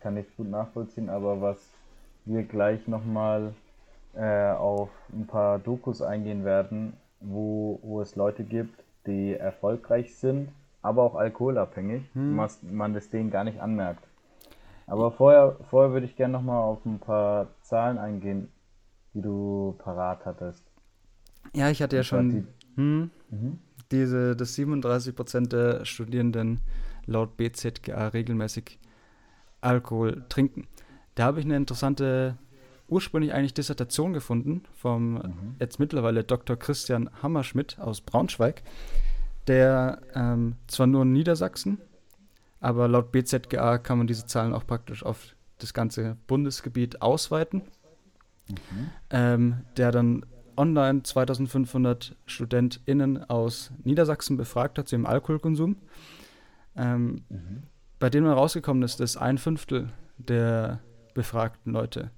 Kann 0.00 0.16
ich 0.16 0.26
gut 0.36 0.50
nachvollziehen, 0.50 1.08
aber 1.08 1.40
was 1.40 1.58
wir 2.24 2.42
gleich 2.42 2.88
nochmal 2.88 3.54
äh, 4.14 4.50
auf 4.50 4.90
ein 5.12 5.26
paar 5.26 5.60
Dokus 5.60 6.02
eingehen 6.02 6.44
werden, 6.44 6.94
wo, 7.20 7.78
wo 7.82 8.00
es 8.00 8.16
Leute 8.16 8.42
gibt, 8.42 8.83
die 9.06 9.34
erfolgreich 9.34 10.14
sind, 10.16 10.48
aber 10.82 11.02
auch 11.02 11.14
alkoholabhängig, 11.14 12.02
hm. 12.14 12.36
was 12.36 12.62
man 12.62 12.94
das 12.94 13.08
denen 13.08 13.30
gar 13.30 13.44
nicht 13.44 13.60
anmerkt. 13.60 14.04
Aber 14.86 15.12
vorher, 15.12 15.56
vorher 15.70 15.92
würde 15.92 16.06
ich 16.06 16.16
gerne 16.16 16.32
nochmal 16.32 16.62
auf 16.62 16.84
ein 16.84 16.98
paar 16.98 17.48
Zahlen 17.62 17.98
eingehen, 17.98 18.48
die 19.14 19.22
du 19.22 19.74
parat 19.78 20.26
hattest. 20.26 20.62
Ja, 21.54 21.70
ich 21.70 21.80
hatte 21.82 21.96
ja 21.96 22.02
schon 22.02 22.30
die, 22.30 22.44
hm, 22.76 23.10
mhm. 23.30 23.58
diese, 23.90 24.36
dass 24.36 24.54
37 24.54 25.14
Prozent 25.14 25.52
der 25.52 25.84
Studierenden 25.84 26.60
laut 27.06 27.36
BZGA 27.36 28.08
regelmäßig 28.08 28.78
Alkohol 29.60 30.24
trinken. 30.28 30.66
Da 31.14 31.24
habe 31.24 31.40
ich 31.40 31.46
eine 31.46 31.56
interessante, 31.56 32.36
ursprünglich 32.94 33.34
eigentlich 33.34 33.54
Dissertation 33.54 34.12
gefunden 34.12 34.62
vom 34.72 35.14
mhm. 35.14 35.56
jetzt 35.60 35.78
mittlerweile 35.78 36.24
Dr. 36.24 36.56
Christian 36.56 37.10
Hammerschmidt 37.22 37.78
aus 37.78 38.00
Braunschweig 38.00 38.62
der 39.46 40.00
ähm, 40.14 40.56
zwar 40.66 40.86
nur 40.86 41.02
in 41.02 41.12
Niedersachsen, 41.12 41.78
aber 42.60 42.88
laut 42.88 43.12
BZGA 43.12 43.78
kann 43.78 43.98
man 43.98 44.06
diese 44.06 44.26
Zahlen 44.26 44.54
auch 44.54 44.66
praktisch 44.66 45.02
auf 45.02 45.34
das 45.58 45.74
ganze 45.74 46.16
Bundesgebiet 46.26 47.02
ausweiten. 47.02 47.62
Mhm. 48.48 48.90
Ähm, 49.10 49.56
der 49.76 49.90
dann 49.90 50.26
online 50.56 51.02
2500 51.02 52.14
StudentInnen 52.26 53.24
aus 53.28 53.72
Niedersachsen 53.82 54.36
befragt 54.36 54.78
hat 54.78 54.88
zu 54.88 54.96
ihrem 54.96 55.06
Alkoholkonsum, 55.06 55.76
ähm, 56.76 57.24
mhm. 57.28 57.62
bei 57.98 58.10
denen 58.10 58.26
rausgekommen 58.26 58.82
ist, 58.82 59.00
dass 59.00 59.16
ein 59.16 59.38
Fünftel 59.38 59.90
der 60.18 60.80
befragten 61.14 61.72
Leute 61.72 62.10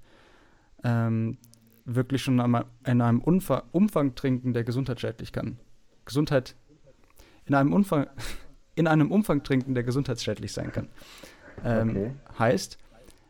ähm, 0.83 1.37
wirklich 1.85 2.23
schon 2.23 2.39
in 2.85 3.01
einem 3.01 3.21
Umfang, 3.21 3.63
Umfang 3.71 4.15
trinken, 4.15 4.53
der 4.53 4.63
gesundheitsschädlich 4.63 5.31
kann. 5.31 5.59
Gesundheit 6.05 6.55
in 7.45 7.55
einem 7.55 7.73
Umfang, 7.73 8.07
in 8.75 8.87
einem 8.87 9.11
Umfang 9.11 9.43
trinken, 9.43 9.73
der 9.73 9.83
gesundheitsschädlich 9.83 10.51
sein 10.53 10.71
kann. 10.71 10.89
Ähm, 11.63 11.89
okay. 11.89 12.11
Heißt, 12.37 12.77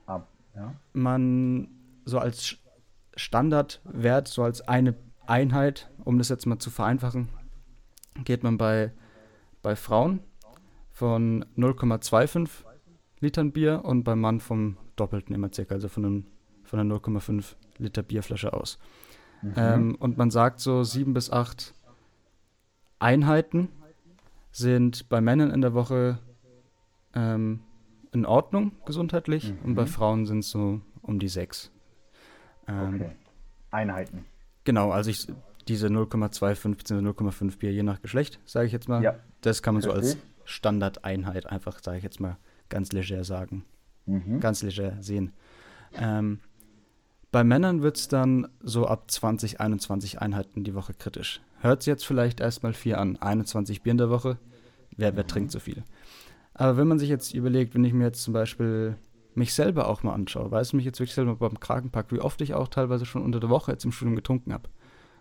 Ab, 0.05 0.27
ja. 0.55 0.73
man 0.93 1.69
so 2.05 2.19
als 2.19 2.57
Standardwert, 3.15 4.27
so 4.27 4.43
als 4.43 4.67
eine 4.67 4.95
Einheit, 5.25 5.89
um 6.03 6.17
das 6.17 6.29
jetzt 6.29 6.45
mal 6.45 6.59
zu 6.59 6.69
vereinfachen, 6.69 7.29
geht 8.23 8.43
man 8.43 8.57
bei, 8.57 8.91
bei 9.61 9.75
Frauen 9.75 10.21
von 10.91 11.45
0,25 11.57 12.49
Litern 13.19 13.51
Bier 13.51 13.83
und 13.83 14.03
beim 14.03 14.19
Mann 14.19 14.39
vom 14.39 14.77
Doppelten 14.95 15.35
immer 15.35 15.51
circa, 15.53 15.75
also 15.75 15.89
von, 15.89 16.05
einem, 16.05 16.25
von 16.67 16.79
einer 16.79 16.95
0,5 16.95 17.55
Liter 17.77 18.03
Bierflasche 18.03 18.53
aus. 18.53 18.77
Mhm. 19.41 19.53
Ähm, 19.55 19.95
und 19.95 20.17
man 20.17 20.31
sagt 20.31 20.59
so 20.59 20.83
sieben 20.83 21.13
bis 21.13 21.31
acht 21.31 21.73
Einheiten 22.99 23.69
sind 24.51 25.07
bei 25.09 25.21
Männern 25.21 25.51
in 25.51 25.61
der 25.61 25.73
Woche 25.73 26.19
ähm, 27.13 27.61
in 28.11 28.25
Ordnung 28.25 28.71
gesundheitlich 28.85 29.51
mhm. 29.51 29.59
und 29.63 29.75
bei 29.75 29.85
Frauen 29.85 30.25
sind 30.25 30.39
es 30.39 30.49
so 30.49 30.81
um 31.01 31.19
die 31.19 31.27
sechs. 31.27 31.71
Ähm, 32.67 32.95
okay. 32.95 33.11
Einheiten. 33.71 34.25
Genau, 34.63 34.91
also 34.91 35.09
ich, 35.09 35.27
diese 35.67 35.87
0,25 35.87 36.75
bzw. 36.75 37.07
0,5 37.07 37.57
Bier 37.59 37.71
je 37.71 37.83
nach 37.83 38.01
Geschlecht, 38.01 38.39
sage 38.45 38.65
ich 38.65 38.71
jetzt 38.71 38.89
mal. 38.89 39.03
Ja. 39.03 39.15
Das 39.41 39.61
kann 39.61 39.75
man 39.75 39.83
so 39.83 39.91
als 39.91 40.17
Standardeinheit 40.45 41.45
einfach, 41.45 41.81
sage 41.81 41.97
ich 41.97 42.03
jetzt 42.03 42.19
mal, 42.19 42.37
ganz 42.69 42.91
leger 42.91 43.23
sagen. 43.23 43.65
Mhm. 44.05 44.39
Ganz 44.39 44.63
leger 44.63 45.01
sehen. 45.01 45.33
Ähm, 45.93 46.39
bei 47.31 47.43
Männern 47.43 47.81
wird 47.81 47.97
es 47.97 48.07
dann 48.07 48.47
so 48.61 48.87
ab 48.87 49.09
20, 49.11 49.59
21 49.59 50.21
Einheiten 50.21 50.63
die 50.63 50.73
Woche 50.73 50.93
kritisch. 50.93 51.41
Hört 51.59 51.81
sich 51.81 51.87
jetzt 51.87 52.05
vielleicht 52.05 52.39
erstmal 52.39 52.73
vier 52.73 52.99
an. 52.99 53.17
21 53.17 53.81
Bier 53.81 53.91
in 53.91 53.97
der 53.97 54.09
Woche. 54.09 54.37
Wer, 54.95 55.15
wer 55.15 55.27
trinkt 55.27 55.51
so 55.51 55.59
viel? 55.59 55.83
Aber 56.53 56.77
wenn 56.77 56.87
man 56.87 56.99
sich 56.99 57.09
jetzt 57.09 57.33
überlegt, 57.33 57.75
wenn 57.75 57.83
ich 57.83 57.93
mir 57.93 58.05
jetzt 58.05 58.23
zum 58.23 58.33
Beispiel 58.33 58.97
mich 59.35 59.53
selber 59.53 59.87
auch 59.87 60.01
mal 60.01 60.13
anschaue, 60.13 60.49
weißt 60.49 60.73
du, 60.73 60.77
mich 60.77 60.85
jetzt 60.85 60.99
wirklich 60.99 61.13
selber 61.13 61.35
beim 61.35 61.59
Kragen 61.59 61.91
packt, 61.91 62.11
wie 62.11 62.19
oft 62.19 62.41
ich 62.41 62.55
auch 62.55 62.67
teilweise 62.67 63.05
schon 63.05 63.21
unter 63.21 63.39
der 63.39 63.49
Woche 63.49 63.71
jetzt 63.71 63.85
im 63.85 63.91
Studium 63.91 64.15
getrunken 64.15 64.53
habe. 64.53 64.69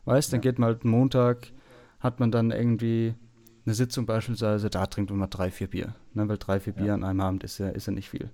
Weißt, 0.06 0.32
dann 0.32 0.38
ja. 0.38 0.42
geht 0.42 0.58
man 0.58 0.68
halt 0.68 0.84
Montag, 0.84 1.52
hat 2.00 2.20
man 2.20 2.30
dann 2.30 2.50
irgendwie 2.50 3.14
eine 3.66 3.74
Sitzung 3.74 4.06
beispielsweise, 4.06 4.70
da 4.70 4.86
trinkt 4.86 5.10
man 5.10 5.18
mal 5.18 5.26
drei, 5.26 5.50
vier 5.50 5.66
Bier. 5.66 5.94
Ne, 6.14 6.28
weil 6.28 6.38
drei, 6.38 6.60
vier 6.60 6.72
ja. 6.76 6.82
Bier 6.82 6.94
an 6.94 7.04
einem 7.04 7.20
Abend 7.20 7.44
ist 7.44 7.58
ja, 7.58 7.68
ist 7.68 7.86
ja 7.86 7.92
nicht 7.92 8.08
viel. 8.08 8.30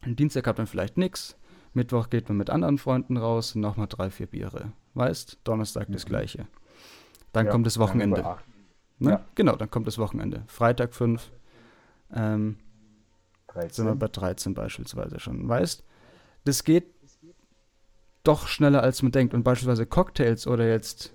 Am 0.00 0.16
Dienstag 0.16 0.46
hat 0.46 0.58
man 0.58 0.66
vielleicht 0.66 0.96
nichts. 0.96 1.36
Mittwoch 1.76 2.10
geht 2.10 2.28
man 2.28 2.38
mit 2.38 2.50
anderen 2.50 2.78
Freunden 2.78 3.16
raus, 3.16 3.54
nochmal 3.54 3.86
drei, 3.88 4.10
vier 4.10 4.26
Biere. 4.26 4.72
Weißt, 4.94 5.38
Donnerstag 5.44 5.88
mhm. 5.88 5.92
das 5.92 6.06
Gleiche. 6.06 6.46
Dann 7.32 7.46
ja, 7.46 7.52
kommt 7.52 7.66
das 7.66 7.78
Wochenende. 7.78 8.24
Ne? 8.98 9.10
Ja. 9.10 9.24
Genau, 9.34 9.56
dann 9.56 9.70
kommt 9.70 9.86
das 9.86 9.98
Wochenende. 9.98 10.42
Freitag 10.46 10.94
5. 10.94 11.30
Ähm, 12.14 12.56
sind 13.68 13.86
wir 13.86 13.94
bei 13.94 14.08
13 14.08 14.54
beispielsweise 14.54 15.20
schon. 15.20 15.48
Weißt, 15.48 15.84
das 16.44 16.64
geht 16.64 16.84
doch 18.24 18.48
schneller 18.48 18.82
als 18.82 19.02
man 19.02 19.12
denkt. 19.12 19.34
Und 19.34 19.44
beispielsweise 19.44 19.86
Cocktails 19.86 20.46
oder 20.46 20.66
jetzt 20.68 21.14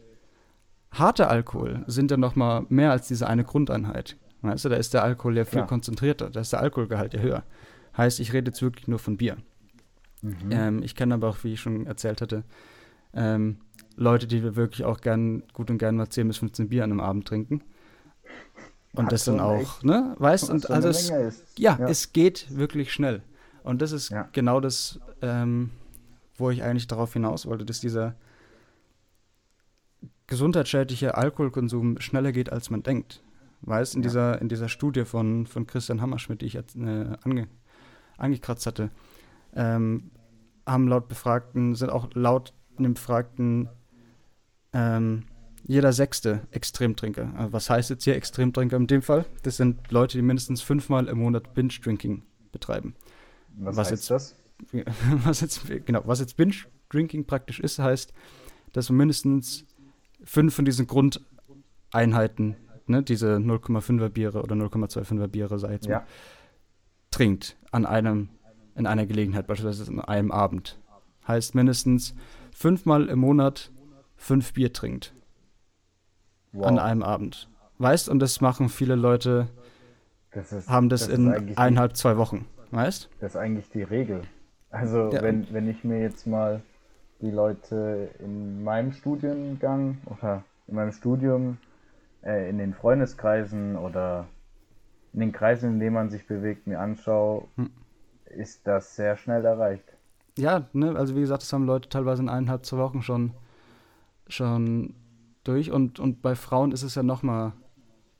harter 0.92 1.30
Alkohol 1.30 1.84
sind 1.88 2.12
dann 2.12 2.20
noch 2.20 2.36
mal 2.36 2.66
mehr 2.70 2.92
als 2.92 3.08
diese 3.08 3.28
eine 3.28 3.44
Grundeinheit. 3.44 4.18
Weißt 4.42 4.66
du, 4.66 4.70
da 4.70 4.76
ist 4.76 4.94
der 4.94 5.04
Alkohol 5.04 5.38
ja 5.38 5.46
viel 5.46 5.60
ja. 5.60 5.66
konzentrierter, 5.66 6.30
da 6.30 6.42
ist 6.42 6.54
der 6.54 6.62
Alkoholgehalt 6.62 7.14
ja 7.14 7.20
höher. 7.20 7.44
Heißt, 7.96 8.20
ich 8.20 8.34
rede 8.34 8.50
jetzt 8.50 8.62
wirklich 8.62 8.88
nur 8.88 8.98
von 8.98 9.18
Bier. 9.18 9.38
Mhm. 10.22 10.52
Ähm, 10.52 10.84
ich 10.84 10.96
kenne 10.96 11.16
aber 11.16 11.30
auch, 11.30 11.44
wie 11.44 11.54
ich 11.54 11.62
schon 11.62 11.86
erzählt 11.88 12.22
hatte, 12.22 12.44
ähm, 13.14 13.58
Leute, 13.96 14.28
die 14.28 14.44
wir 14.44 14.56
wirklich 14.56 14.86
auch 14.86 15.02
gern, 15.02 15.44
gut 15.54 15.70
und 15.70 15.78
gern 15.78 15.96
mal 15.96 16.10
10 16.10 16.28
bis 16.28 16.38
15 16.38 16.70
Bier 16.70 16.84
an 16.84 16.92
einem 16.92 17.00
Abend 17.02 17.28
trinken. 17.28 17.62
Und 18.94 19.06
Hat 19.06 19.12
das 19.12 19.26
dann 19.26 19.40
auch, 19.40 19.60
echt, 19.62 19.86
ne? 19.86 20.16
Weißt 20.18 20.50
und 20.50 20.70
also 20.70 20.90
es, 20.90 21.10
ja, 21.58 21.78
ja, 21.78 21.88
es 21.88 22.12
geht 22.12 22.48
wirklich 22.56 22.92
schnell. 22.92 23.22
Und 23.64 23.82
das 23.82 23.92
ist 23.92 24.10
ja. 24.10 24.28
genau 24.34 24.60
das, 24.60 25.00
ähm, 25.22 25.72
wo 26.38 26.50
ich 26.50 26.64
eigentlich 26.64 26.88
darauf 26.88 27.14
hinaus 27.14 27.46
wollte, 27.46 27.66
dass 27.66 27.80
dieser 27.80 28.16
gesundheitsschädliche 30.28 31.16
Alkoholkonsum 31.16 32.00
schneller 32.00 32.32
geht, 32.32 32.52
als 32.52 32.70
man 32.70 32.84
denkt. 32.84 33.22
Weißt, 33.62 33.96
in 33.96 34.02
ja. 34.02 34.10
dieser, 34.10 34.42
in 34.42 34.50
dieser 34.50 34.68
Studie 34.68 35.06
von, 35.06 35.46
von 35.46 35.68
Christian 35.68 36.02
Hammerschmidt, 36.02 36.42
die 36.42 36.48
ich 36.48 36.54
jetzt 36.54 36.76
äh, 36.76 37.18
ange, 37.24 37.48
angekratzt 38.18 38.66
hatte, 38.66 38.90
ähm, 39.56 40.12
haben 40.66 40.88
laut 40.88 41.08
Befragten, 41.08 41.76
sind 41.76 41.90
auch 41.90 42.10
laut 42.14 42.54
dem 42.78 42.94
Befragten 42.96 43.70
ähm, 44.74 45.24
jeder 45.64 45.94
sechste 45.94 46.42
Extremtrinker. 46.52 47.34
Also 47.38 47.54
was 47.54 47.70
heißt 47.70 47.90
jetzt 47.92 48.04
hier 48.04 48.16
Extremtrinker 48.16 48.78
in 48.78 48.88
dem 48.88 49.02
Fall? 49.02 49.26
Das 49.44 49.58
sind 49.58 49.92
Leute, 49.92 50.18
die 50.18 50.22
mindestens 50.24 50.62
fünfmal 50.62 51.08
im 51.08 51.20
Monat 51.20 51.54
Binge-Drinking 51.54 52.24
betreiben. 52.52 52.96
Was, 53.58 53.76
Was 53.76 53.92
heißt 53.92 54.10
jetzt- 54.10 54.12
das? 54.12 54.36
was 55.26 55.42
jetzt, 55.42 55.62
genau, 55.86 56.02
was 56.06 56.20
jetzt 56.20 56.38
Binge-Drinking 56.38 57.26
praktisch 57.26 57.60
ist, 57.60 57.80
heißt, 57.80 58.14
dass 58.74 58.90
man 58.90 58.98
mindestens 58.98 59.66
fünf 60.24 60.54
von 60.56 60.66
diesen 60.66 60.86
Grundeinheiten, 60.88 62.56
ne, 62.88 63.04
diese 63.04 63.36
0,5er 63.38 64.10
Biere 64.10 64.42
oder 64.42 64.56
0,25er 64.56 65.28
Biere, 65.28 65.58
sei 65.60 65.74
jetzt 65.74 65.88
mal, 65.88 65.94
Ja. 65.94 66.06
trinkt 67.10 67.58
an 67.72 67.86
einem, 67.86 68.30
in 68.82 68.88
einer 68.88 69.06
Gelegenheit, 69.06 69.48
beispielsweise 69.48 69.90
an 69.92 70.00
einem 70.02 70.32
Abend. 70.32 70.78
Heißt 71.28 71.56
mindestens 71.56 72.16
fünfmal 72.52 73.08
im 73.08 73.20
Monat 73.20 73.72
fünf 74.18 74.54
Bier 74.54 74.74
trinkt 74.74 75.14
Wow. 76.54 76.68
an 76.68 76.80
einem 76.80 77.04
Abend. 77.04 77.48
Weißt, 77.78 78.10
und 78.10 78.20
das 78.20 78.42
machen 78.42 78.68
viele 78.70 78.96
Leute, 78.96 79.48
das 80.32 80.52
ist, 80.52 80.68
haben 80.68 80.90
das, 80.90 81.04
ist 81.04 81.14
in 81.14 81.56
eineinhalb, 81.56 81.96
zwei 81.96 82.18
Wochen. 82.18 82.46
Weißt? 82.72 83.10
Das 83.20 83.32
ist 83.32 83.38
eigentlich 83.38 83.70
die 83.70 83.84
Regel. 83.84 84.22
Also 84.70 85.12
Ja. 85.14 85.22
wenn, 85.22 85.52
wenn 85.54 85.70
ich 85.70 85.84
mir 85.84 86.00
jetzt 86.02 86.28
mal 86.28 86.62
die 87.22 87.32
Leute 87.32 88.10
in 88.20 88.64
meinem 88.64 88.92
Studiengang 88.94 89.98
oder 90.06 90.44
in 90.68 90.76
meinem 90.76 90.92
Studium, 90.92 91.58
äh, 92.24 92.50
in 92.50 92.58
den 92.58 92.74
Freundeskreisen 92.74 93.76
oder 93.78 94.28
in 95.14 95.20
den 95.22 95.32
Kreisen, 95.32 95.74
in 95.74 95.80
denen 95.80 95.94
man 95.94 96.10
sich 96.10 96.28
bewegt, 96.28 96.68
mir 96.68 96.80
anschaue, 96.80 97.46
Hm. 97.56 97.70
Ist 98.32 98.66
das 98.68 98.96
sehr 98.96 99.16
schnell 99.18 99.46
erreicht. 99.46 99.86
Ja, 100.38 100.68
ne, 100.74 100.96
also 100.96 101.16
wie 101.16 101.22
gesagt, 101.22 101.44
das 101.44 101.52
haben 101.54 101.66
Leute 101.66 101.90
teilweise 101.90 102.22
in 102.22 102.30
eineinhalb, 102.30 102.66
zwei 102.66 102.78
Wochen 102.78 103.02
schon, 103.02 103.34
schon 104.28 104.96
durch. 105.44 105.72
Und, 105.72 106.00
und 106.00 106.22
bei 106.22 106.36
Frauen 106.36 106.72
ist 106.72 106.84
es 106.84 106.96
ja 106.96 107.04
noch 107.04 107.22
mal 107.24 107.54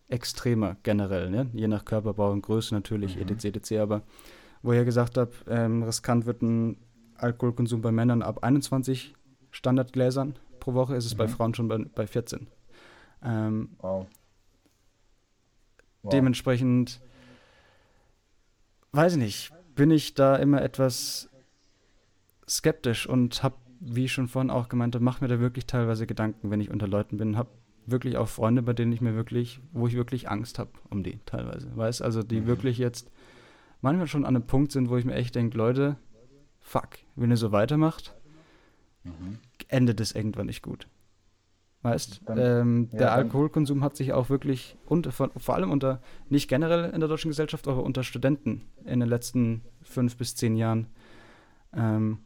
extremer 0.10 0.76
generell, 0.84 1.30
ne? 1.30 1.50
je 1.54 1.68
nach 1.70 1.86
Körperbau 1.86 2.32
und 2.32 2.42
Größe 2.42 2.74
natürlich, 2.76 3.16
Mhm. 3.16 3.22
etc., 3.30 3.46
etc. 3.46 3.72
Aber 3.80 4.02
wo 4.62 4.74
ich 4.74 4.78
ja 4.78 4.84
gesagt 4.84 5.18
habe, 5.18 5.32
ähm, 5.48 5.84
riskant 5.84 6.26
wird 6.26 6.42
ein 6.42 6.78
Alkoholkonsum 7.16 7.82
bei 7.82 7.92
Männern 7.92 8.22
ab 8.22 8.44
21 8.44 9.16
Standardgläsern 9.52 10.36
pro 10.60 10.74
Woche, 10.74 10.96
ist 10.96 11.06
es 11.06 11.16
bei 11.16 11.28
Mhm. 11.28 11.32
Frauen 11.32 11.54
schon 11.54 11.68
bei, 11.70 11.78
bei 11.78 12.08
14. 12.08 12.48
Ähm, 13.24 13.70
Wow. 13.80 14.08
Wow. 16.04 16.12
Dementsprechend, 16.12 17.00
weiß 18.92 19.14
ich 19.14 19.20
nicht, 19.20 19.54
bin 19.82 19.90
ich 19.90 20.14
da 20.14 20.36
immer 20.36 20.62
etwas 20.62 21.28
skeptisch 22.48 23.08
und 23.08 23.42
habe, 23.42 23.56
wie 23.80 24.06
ich 24.06 24.14
schon 24.14 24.28
vorhin 24.28 24.52
auch 24.52 24.70
gemeint 24.70 24.94
habe, 24.94 25.04
mache 25.04 25.24
mir 25.24 25.28
da 25.28 25.40
wirklich 25.40 25.66
teilweise 25.66 26.06
Gedanken, 26.06 26.52
wenn 26.52 26.62
ich 26.62 26.70
unter 26.70 26.88
Leuten 26.88 27.18
bin, 27.18 27.36
habe 27.36 27.50
wirklich 27.88 28.16
auch 28.18 28.28
Freunde, 28.28 28.62
bei 28.62 28.74
denen 28.74 28.92
ich 28.92 29.02
mir 29.02 29.16
wirklich, 29.16 29.60
wo 29.72 29.88
ich 29.88 29.96
wirklich 29.96 30.30
Angst 30.30 30.60
habe 30.60 30.70
um 30.92 31.02
die 31.02 31.18
teilweise, 31.26 31.76
weißt, 31.76 32.04
also 32.04 32.22
die 32.22 32.42
Mhm. 32.42 32.46
wirklich 32.46 32.78
jetzt 32.78 33.10
manchmal 33.82 34.06
schon 34.06 34.24
an 34.24 34.36
einem 34.36 34.46
Punkt 34.46 34.72
sind, 34.72 34.88
wo 34.92 34.98
ich 34.98 35.06
mir 35.06 35.16
echt 35.16 35.34
denke, 35.34 35.58
Leute, 35.58 35.96
fuck, 36.60 36.90
wenn 37.16 37.32
ihr 37.32 37.38
so 37.38 37.52
weitermacht, 37.52 38.14
Mhm. 39.04 39.40
endet 39.68 40.00
es 40.00 40.12
irgendwann 40.12 40.46
nicht 40.46 40.62
gut. 40.62 40.88
Weißt, 41.84 42.22
Dann- 42.26 42.38
ähm, 42.38 42.90
ja, 42.92 42.98
der 43.00 43.14
Alkoholkonsum 43.14 43.84
hat 43.84 43.96
sich 43.96 44.14
auch 44.14 44.30
wirklich 44.30 44.78
unter, 44.86 45.12
vor, 45.12 45.32
vor 45.36 45.56
allem 45.56 45.72
unter, 45.72 46.00
nicht 46.30 46.48
generell 46.48 46.92
in 46.92 47.00
der 47.00 47.10
deutschen 47.10 47.30
Gesellschaft, 47.30 47.68
aber 47.68 47.84
unter 47.84 48.04
Studenten 48.04 48.62
in 48.86 49.00
den 49.00 49.10
letzten 49.10 49.64
fünf 49.82 50.16
bis 50.16 50.36
zehn 50.36 50.56
Jahren 50.56 50.88
ähm, 51.74 52.20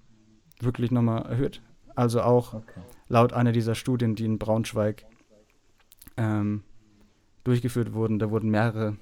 wirklich 0.59 0.91
nochmal 0.91 1.25
erhöht. 1.25 1.61
Also 1.95 2.21
auch 2.21 2.53
Okay. 2.55 2.81
laut 3.07 3.31
einer 3.31 3.53
dieser 3.53 3.75
Studien, 3.75 4.15
die 4.15 4.25
in 4.25 4.39
Braunschweig 4.39 5.05
ähm, 6.17 6.63
durchgeführt 7.45 7.93
wurden, 7.93 8.19
da 8.19 8.29
wurden 8.31 8.49
mehrere 8.49 8.97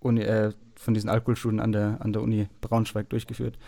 Uni, 0.00 0.20
äh, 0.22 0.52
von 0.76 0.94
diesen 0.94 1.08
Alkoholstudien 1.10 1.60
an 1.60 1.72
der, 1.72 1.98
an 2.00 2.12
der 2.12 2.22
Uni 2.22 2.48
Braunschweig 2.60 3.08
durchgeführt, 3.10 3.58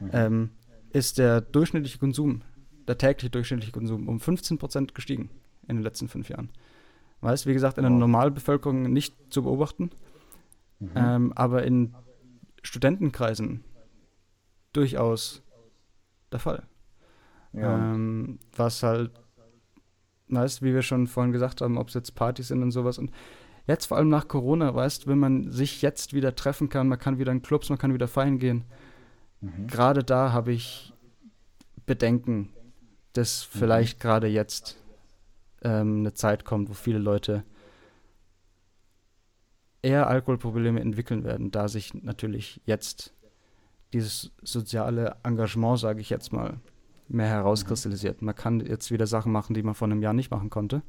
Mhm. 0.00 0.10
ähm, 0.12 0.50
ist 0.92 1.18
der 1.18 1.40
durchschnittliche 1.40 1.98
Konsum, 1.98 2.42
der 2.88 2.98
tägliche 2.98 3.30
durchschnittliche 3.30 3.72
Konsum 3.72 4.08
um 4.08 4.18
15% 4.18 4.94
gestiegen 4.94 5.30
in 5.68 5.76
den 5.76 5.82
letzten 5.82 6.08
fünf 6.08 6.28
Jahren. 6.28 6.50
Weißt, 7.20 7.46
wie 7.46 7.52
gesagt, 7.54 7.78
in 7.78 7.82
der. 7.84 7.90
Normalbevölkerung 7.90 8.82
nicht 8.92 9.14
zu 9.32 9.42
beobachten, 9.42 9.90
Mhm. 10.80 10.90
ähm, 10.94 11.32
aber 11.34 11.62
in 11.64 11.94
Studentenkreisen 12.62 13.62
durchaus 14.72 15.42
der 16.32 16.40
Fall. 16.40 16.62
ja, 17.52 17.92
Ähm, 17.94 18.38
was 18.56 18.82
halt, 18.82 19.12
weißt 20.28 20.62
wie 20.62 20.74
wir 20.74 20.82
schon 20.82 21.06
vorhin 21.06 21.32
gesagt 21.32 21.60
haben, 21.60 21.78
ob 21.78 21.88
es 21.88 21.94
jetzt 21.94 22.14
Partys 22.16 22.48
sind 22.48 22.62
und 22.62 22.72
sowas. 22.72 22.98
Und 22.98 23.10
jetzt 23.66 23.86
vor 23.86 23.96
allem 23.96 24.08
nach 24.08 24.26
Corona, 24.28 24.74
weißt 24.74 25.06
wenn 25.06 25.18
man 25.18 25.50
sich 25.52 25.80
jetzt 25.82 26.12
wieder 26.12 26.34
treffen 26.34 26.68
kann, 26.68 26.88
man 26.88 26.98
kann 26.98 27.18
wieder 27.18 27.30
in 27.32 27.42
Clubs, 27.42 27.68
man 27.68 27.78
kann 27.78 27.94
wieder 27.94 28.08
feiern 28.08 28.38
gehen. 28.38 28.64
mhm. 29.40 29.66
Gerade 29.68 30.02
da 30.02 30.32
habe 30.32 30.52
ich 30.52 30.92
Bedenken, 31.86 32.50
dass 33.12 33.48
Mhm. 33.54 33.58
vielleicht 33.58 34.00
gerade 34.00 34.26
jetzt 34.26 34.76
ähm, 35.64 36.00
eine 36.00 36.14
Zeit 36.14 36.44
kommt, 36.44 36.68
wo 36.68 36.74
viele 36.74 36.98
Leute 36.98 37.44
eher 39.82 40.06
Alkoholprobleme 40.06 40.80
entwickeln 40.80 41.24
werden, 41.24 41.50
da 41.50 41.68
sich 41.68 41.92
natürlich 41.94 42.60
jetzt 42.64 43.14
dieses 43.92 44.32
soziale 44.42 45.16
Engagement, 45.22 45.78
sage 45.78 46.00
ich 46.00 46.10
jetzt 46.10 46.32
mal, 46.32 46.58
mehr 47.08 47.28
herauskristallisiert. 47.28 48.22
Man 48.22 48.34
kann 48.34 48.60
jetzt 48.60 48.90
wieder 48.90 49.06
Sachen 49.06 49.30
machen, 49.30 49.54
die 49.54 49.62
man 49.62 49.74
vor 49.74 49.86
einem 49.86 50.02
Jahr 50.02 50.14
nicht 50.14 50.30
machen 50.30 50.48
konnte. 50.50 50.82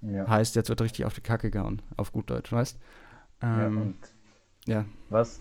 ja. 0.00 0.26
Heißt, 0.28 0.56
jetzt 0.56 0.68
wird 0.68 0.82
richtig 0.82 1.04
auf 1.04 1.14
die 1.14 1.20
Kacke 1.20 1.50
gehauen, 1.50 1.82
auf 1.96 2.12
gut 2.12 2.28
Deutsch, 2.28 2.52
weißt? 2.52 2.78
ja, 3.42 3.66
Ähm, 3.66 3.80
und 3.80 3.96
ja. 4.66 4.84
Was, 5.08 5.40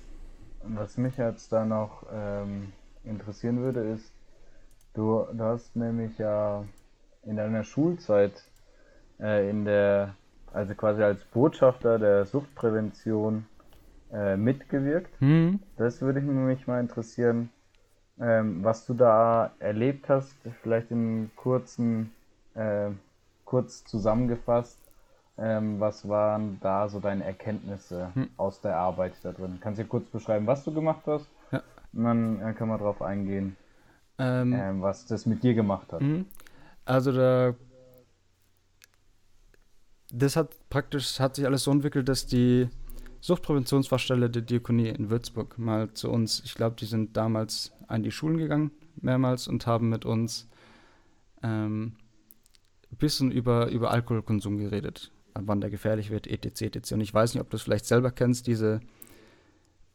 was 0.63 0.97
mich 0.97 1.17
jetzt 1.17 1.51
da 1.51 1.65
noch 1.65 2.05
ähm, 2.11 2.71
interessieren 3.03 3.61
würde, 3.61 3.81
ist, 3.81 4.13
du, 4.93 5.25
du 5.33 5.43
hast 5.43 5.75
nämlich 5.75 6.17
ja 6.17 6.63
in 7.23 7.37
deiner 7.37 7.63
Schulzeit 7.63 8.43
äh, 9.19 9.49
in 9.49 9.65
der, 9.65 10.15
also 10.53 10.73
quasi 10.75 11.03
als 11.03 11.23
Botschafter 11.25 11.99
der 11.99 12.25
Suchtprävention 12.25 13.45
äh, 14.11 14.37
mitgewirkt. 14.37 15.19
Hm, 15.19 15.59
Das 15.77 16.01
würde 16.01 16.21
mich 16.21 16.67
mal 16.67 16.79
interessieren, 16.79 17.49
ähm, 18.19 18.63
was 18.63 18.85
du 18.85 18.93
da 18.93 19.51
erlebt 19.59 20.07
hast, 20.09 20.35
vielleicht 20.61 20.91
in 20.91 21.31
kurzen, 21.35 22.13
äh, 22.53 22.89
kurz 23.43 23.83
zusammengefasst. 23.85 24.79
Ähm, 25.37 25.81
was 25.81 26.07
waren 26.07 26.59
da 26.61 26.87
so 26.87 27.01
deine 27.01 27.25
Erkenntnisse 27.25 28.11
Hm. 28.13 28.29
aus 28.37 28.61
der 28.61 28.77
Arbeit 28.77 29.13
da 29.21 29.33
drin? 29.33 29.57
Kannst 29.59 29.79
du 29.79 29.83
dir 29.83 29.89
kurz 29.89 30.09
beschreiben, 30.09 30.47
was 30.47 30.63
du 30.63 30.73
gemacht 30.73 31.01
hast? 31.07 31.29
Ja. 31.51 31.61
Und 31.91 32.03
dann 32.05 32.41
äh, 32.41 32.53
können 32.53 32.69
wir 32.69 32.77
darauf 32.77 33.01
eingehen, 33.01 33.57
ähm, 34.17 34.53
ähm, 34.53 34.81
was 34.81 35.05
das 35.07 35.25
mit 35.25 35.43
dir 35.43 35.53
gemacht 35.53 35.91
hat. 35.91 35.99
Mhm. 35.99 36.25
Also 36.85 37.11
da 37.11 37.53
das 40.11 40.35
hat 40.35 40.55
praktisch 40.69 41.19
hat 41.19 41.35
sich 41.35 41.45
alles 41.45 41.63
so 41.63 41.71
entwickelt, 41.71 42.07
dass 42.09 42.25
die 42.25 42.69
Suchtpräventionsfachstelle 43.21 44.29
der 44.29 44.43
Diakonie 44.43 44.89
in 44.89 45.09
Würzburg 45.09 45.57
mal 45.57 45.91
zu 45.93 46.11
uns, 46.11 46.41
ich 46.45 46.53
glaube, 46.53 46.75
die 46.79 46.85
sind 46.85 47.17
damals 47.17 47.71
an 47.87 48.03
die 48.03 48.11
Schulen 48.11 48.37
gegangen, 48.37 48.71
mehrmals 49.01 49.47
und 49.47 49.65
haben 49.65 49.89
mit 49.89 50.05
uns 50.05 50.47
ähm, 51.41 51.93
ein 52.91 52.97
bisschen 52.97 53.31
über, 53.31 53.69
über 53.69 53.91
Alkoholkonsum 53.91 54.57
geredet, 54.57 55.11
wann 55.33 55.59
der 55.59 55.69
gefährlich 55.71 56.11
wird, 56.11 56.27
etc. 56.27 56.61
etc. 56.61 56.91
Und 56.93 57.01
ich 57.01 57.13
weiß 57.13 57.33
nicht, 57.33 57.41
ob 57.41 57.49
du 57.49 57.57
es 57.57 57.63
vielleicht 57.63 57.85
selber 57.85 58.11
kennst, 58.11 58.45
diese 58.47 58.79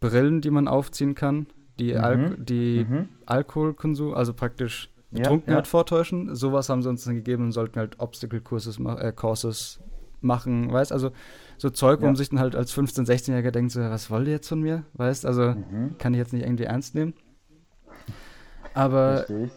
Brillen, 0.01 0.40
die 0.40 0.51
man 0.51 0.66
aufziehen 0.66 1.14
kann, 1.14 1.46
die, 1.79 1.92
Mhm. 1.94 2.01
Al 2.01 2.37
die 2.38 2.85
Mhm. 2.88 3.09
Alkoholkonsum, 3.27 4.12
also 4.14 4.35
praktisch 4.35 4.90
Ja, 5.12 5.18
Betrunkenheit 5.18 5.66
ja. 5.66 5.70
vortäuschen. 5.70 6.35
Sowas 6.35 6.68
haben 6.68 6.83
sie 6.83 6.88
uns 6.88 7.05
dann 7.05 7.14
gegeben 7.16 7.44
und 7.44 7.53
sollten 7.53 7.79
halt 7.79 7.99
Obstacle-Courses 8.01 8.79
ma 8.79 8.96
äh, 9.01 9.12
Courses 9.12 9.81
machen, 10.20 10.72
weißt 10.72 10.92
also 10.92 11.11
so 11.59 11.70
Zeug, 11.70 12.00
wo 12.00 12.04
Ja. 12.04 12.09
man 12.09 12.16
sich 12.16 12.28
dann 12.30 12.38
halt 12.40 12.56
als 12.56 12.72
15-, 12.74 13.06
16-Jähriger 13.06 13.50
denkt, 13.50 13.72
so, 13.72 13.80
was 13.80 14.11
wollt 14.11 14.26
ihr 14.26 14.35
jetzt 14.35 14.48
von 14.48 14.61
mir? 14.61 14.85
Weißt 14.94 15.26
also 15.26 15.54
Mhm. 15.54 15.96
kann 15.98 16.14
ich 16.14 16.18
jetzt 16.18 16.33
nicht 16.33 16.44
irgendwie 16.44 16.64
ernst 16.64 16.94
nehmen. 16.94 17.14
Aber 18.74 19.16
Verstehe 19.24 19.50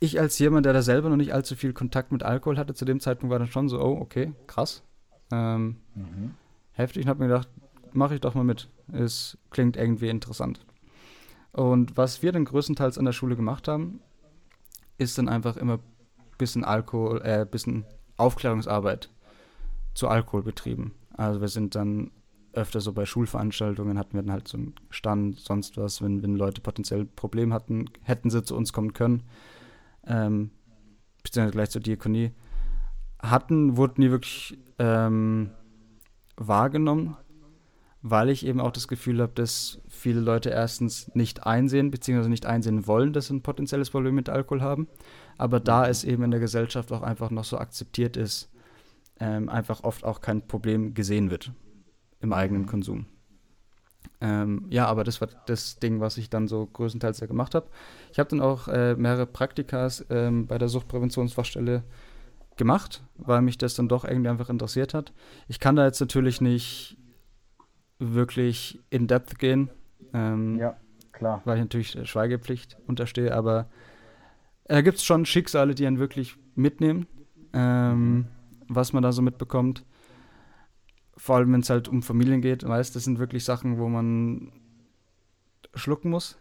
ich. 0.00 0.20
als 0.20 0.38
jemand, 0.38 0.66
der 0.66 0.72
da 0.72 0.82
selber 0.82 1.08
noch 1.08 1.16
nicht 1.16 1.32
allzu 1.34 1.54
viel 1.54 1.72
Kontakt 1.72 2.12
mit 2.12 2.22
Alkohol 2.22 2.58
hatte, 2.58 2.74
zu 2.74 2.84
dem 2.84 3.00
Zeitpunkt 3.00 3.30
war 3.30 3.38
dann 3.38 3.48
schon 3.48 3.68
so, 3.68 3.80
oh, 3.80 3.98
okay, 4.00 4.32
krass. 4.46 4.82
Ähm, 5.30 5.76
Mhm. 5.94 6.34
heftig 6.72 7.04
und 7.04 7.08
habe 7.10 7.20
mir 7.20 7.28
gedacht, 7.28 7.48
mache 7.92 8.14
ich 8.14 8.20
doch 8.20 8.34
mal 8.34 8.44
mit. 8.44 8.68
Es 8.92 9.38
klingt 9.50 9.76
irgendwie 9.76 10.08
interessant. 10.08 10.64
Und 11.52 11.96
was 11.96 12.22
wir 12.22 12.32
dann 12.32 12.44
größtenteils 12.46 12.98
an 12.98 13.04
der 13.04 13.12
Schule 13.12 13.36
gemacht 13.36 13.68
haben, 13.68 14.00
ist 14.98 15.18
dann 15.18 15.28
einfach 15.28 15.56
immer 15.56 15.74
ein 15.74 15.80
bisschen 16.38 16.64
Alkohol, 16.64 17.20
äh, 17.22 17.46
bisschen 17.48 17.84
Aufklärungsarbeit 18.16 19.10
zu 19.94 20.08
Alkohol 20.08 20.42
betrieben. 20.42 20.94
Also 21.16 21.40
wir 21.40 21.48
sind 21.48 21.74
dann 21.74 22.10
öfter 22.52 22.80
so 22.80 22.92
bei 22.92 23.06
Schulveranstaltungen 23.06 23.98
hatten 23.98 24.14
wir 24.14 24.22
dann 24.22 24.32
halt 24.32 24.48
so 24.48 24.58
einen 24.58 24.74
Stand, 24.90 25.40
sonst 25.40 25.76
was, 25.76 26.02
wenn, 26.02 26.22
wenn 26.22 26.36
Leute 26.36 26.60
potenziell 26.60 27.04
Probleme 27.04 27.54
hatten, 27.54 27.86
hätten 28.02 28.30
sie 28.30 28.42
zu 28.42 28.56
uns 28.56 28.72
kommen 28.72 28.92
können. 28.92 29.22
Ähm, 30.06 30.50
beziehungsweise 31.22 31.52
gleich 31.52 31.70
zur 31.70 31.80
Diakonie. 31.80 32.32
hatten, 33.22 33.76
wurde 33.76 34.00
nie 34.00 34.10
wirklich 34.10 34.58
ähm, 34.78 35.50
wahrgenommen, 36.36 37.16
weil 38.02 38.30
ich 38.30 38.44
eben 38.44 38.60
auch 38.60 38.72
das 38.72 38.88
Gefühl 38.88 39.22
habe, 39.22 39.32
dass 39.32 39.80
viele 39.88 40.20
Leute 40.20 40.50
erstens 40.50 41.14
nicht 41.14 41.46
einsehen, 41.46 41.90
beziehungsweise 41.90 42.30
nicht 42.30 42.46
einsehen 42.46 42.86
wollen, 42.86 43.12
dass 43.12 43.28
sie 43.28 43.34
ein 43.34 43.42
potenzielles 43.42 43.90
Problem 43.90 44.16
mit 44.16 44.28
Alkohol 44.28 44.60
haben. 44.60 44.88
Aber 45.38 45.60
da 45.60 45.86
es 45.86 46.04
eben 46.04 46.24
in 46.24 46.32
der 46.32 46.40
Gesellschaft 46.40 46.92
auch 46.92 47.02
einfach 47.02 47.30
noch 47.30 47.44
so 47.44 47.58
akzeptiert 47.58 48.16
ist, 48.16 48.51
ähm, 49.22 49.48
einfach 49.48 49.84
oft 49.84 50.04
auch 50.04 50.20
kein 50.20 50.46
Problem 50.48 50.94
gesehen 50.94 51.30
wird 51.30 51.52
im 52.20 52.32
eigenen 52.32 52.66
Konsum. 52.66 53.06
Ähm, 54.20 54.66
ja, 54.68 54.86
aber 54.86 55.04
das 55.04 55.20
war 55.20 55.28
das 55.46 55.78
Ding, 55.78 56.00
was 56.00 56.16
ich 56.16 56.28
dann 56.28 56.48
so 56.48 56.66
größtenteils 56.66 57.20
ja 57.20 57.26
gemacht 57.26 57.54
habe. 57.54 57.68
Ich 58.12 58.18
habe 58.18 58.30
dann 58.30 58.40
auch 58.40 58.66
äh, 58.68 58.94
mehrere 58.96 59.26
Praktikas 59.26 60.04
ähm, 60.10 60.46
bei 60.46 60.58
der 60.58 60.68
Suchtpräventionsfachstelle 60.68 61.84
gemacht, 62.56 63.02
weil 63.16 63.42
mich 63.42 63.58
das 63.58 63.74
dann 63.74 63.88
doch 63.88 64.04
irgendwie 64.04 64.28
einfach 64.28 64.50
interessiert 64.50 64.92
hat. 64.92 65.12
Ich 65.48 65.60
kann 65.60 65.76
da 65.76 65.84
jetzt 65.86 66.00
natürlich 66.00 66.40
nicht 66.40 66.96
wirklich 67.98 68.80
in 68.90 69.06
Depth 69.06 69.38
gehen. 69.38 69.70
Ähm, 70.12 70.58
Ja, 70.58 70.76
klar. 71.12 71.42
weil 71.44 71.56
ich 71.58 71.62
natürlich 71.62 71.92
der 71.92 72.04
Schweigepflicht 72.04 72.76
unterstehe, 72.86 73.34
aber 73.34 73.68
da 74.66 74.80
gibt 74.82 74.98
es 74.98 75.04
schon 75.04 75.26
Schicksale, 75.26 75.74
die 75.74 75.86
einen 75.86 75.98
wirklich 75.98 76.36
mitnehmen, 76.54 77.06
ähm, 77.52 78.26
was 78.74 78.92
man 78.92 79.02
da 79.02 79.12
so 79.12 79.22
mitbekommt. 79.22 79.84
Vor 81.16 81.36
allem, 81.36 81.52
wenn 81.52 81.60
es 81.60 81.70
halt 81.70 81.88
um 81.88 82.02
Familien 82.02 82.40
geht, 82.40 82.66
weißt, 82.66 82.96
das 82.96 83.04
sind 83.04 83.18
wirklich 83.18 83.44
Sachen, 83.44 83.78
wo 83.78 83.88
man 83.88 84.52
schlucken 85.74 86.10
muss. 86.10 86.38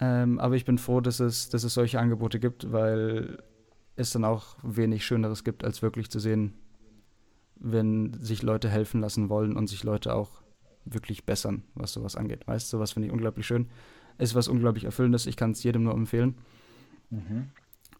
Ähm, 0.00 0.38
aber 0.38 0.56
ich 0.56 0.64
bin 0.64 0.78
froh, 0.78 1.00
dass 1.00 1.20
es, 1.20 1.48
dass 1.48 1.64
es 1.64 1.74
solche 1.74 2.00
Angebote 2.00 2.40
gibt, 2.40 2.72
weil 2.72 3.38
es 3.96 4.10
dann 4.10 4.24
auch 4.24 4.56
wenig 4.62 5.04
Schöneres 5.04 5.44
gibt, 5.44 5.64
als 5.64 5.82
wirklich 5.82 6.10
zu 6.10 6.18
sehen, 6.18 6.54
wenn 7.56 8.14
sich 8.14 8.42
Leute 8.42 8.68
helfen 8.68 9.00
lassen 9.00 9.28
wollen 9.28 9.56
und 9.56 9.68
sich 9.68 9.84
Leute 9.84 10.14
auch 10.14 10.42
wirklich 10.84 11.24
bessern, 11.24 11.62
was 11.74 11.92
sowas 11.92 12.16
angeht. 12.16 12.46
Weißt 12.46 12.66
du, 12.66 12.76
sowas 12.76 12.92
finde 12.92 13.08
ich 13.08 13.12
unglaublich 13.12 13.46
schön. 13.46 13.68
Ist 14.18 14.34
was 14.34 14.48
unglaublich 14.48 14.84
Erfüllendes. 14.84 15.26
Ich 15.26 15.36
kann 15.36 15.52
es 15.52 15.62
jedem 15.62 15.84
nur 15.84 15.94
empfehlen. 15.94 16.36
Mhm. 17.10 17.50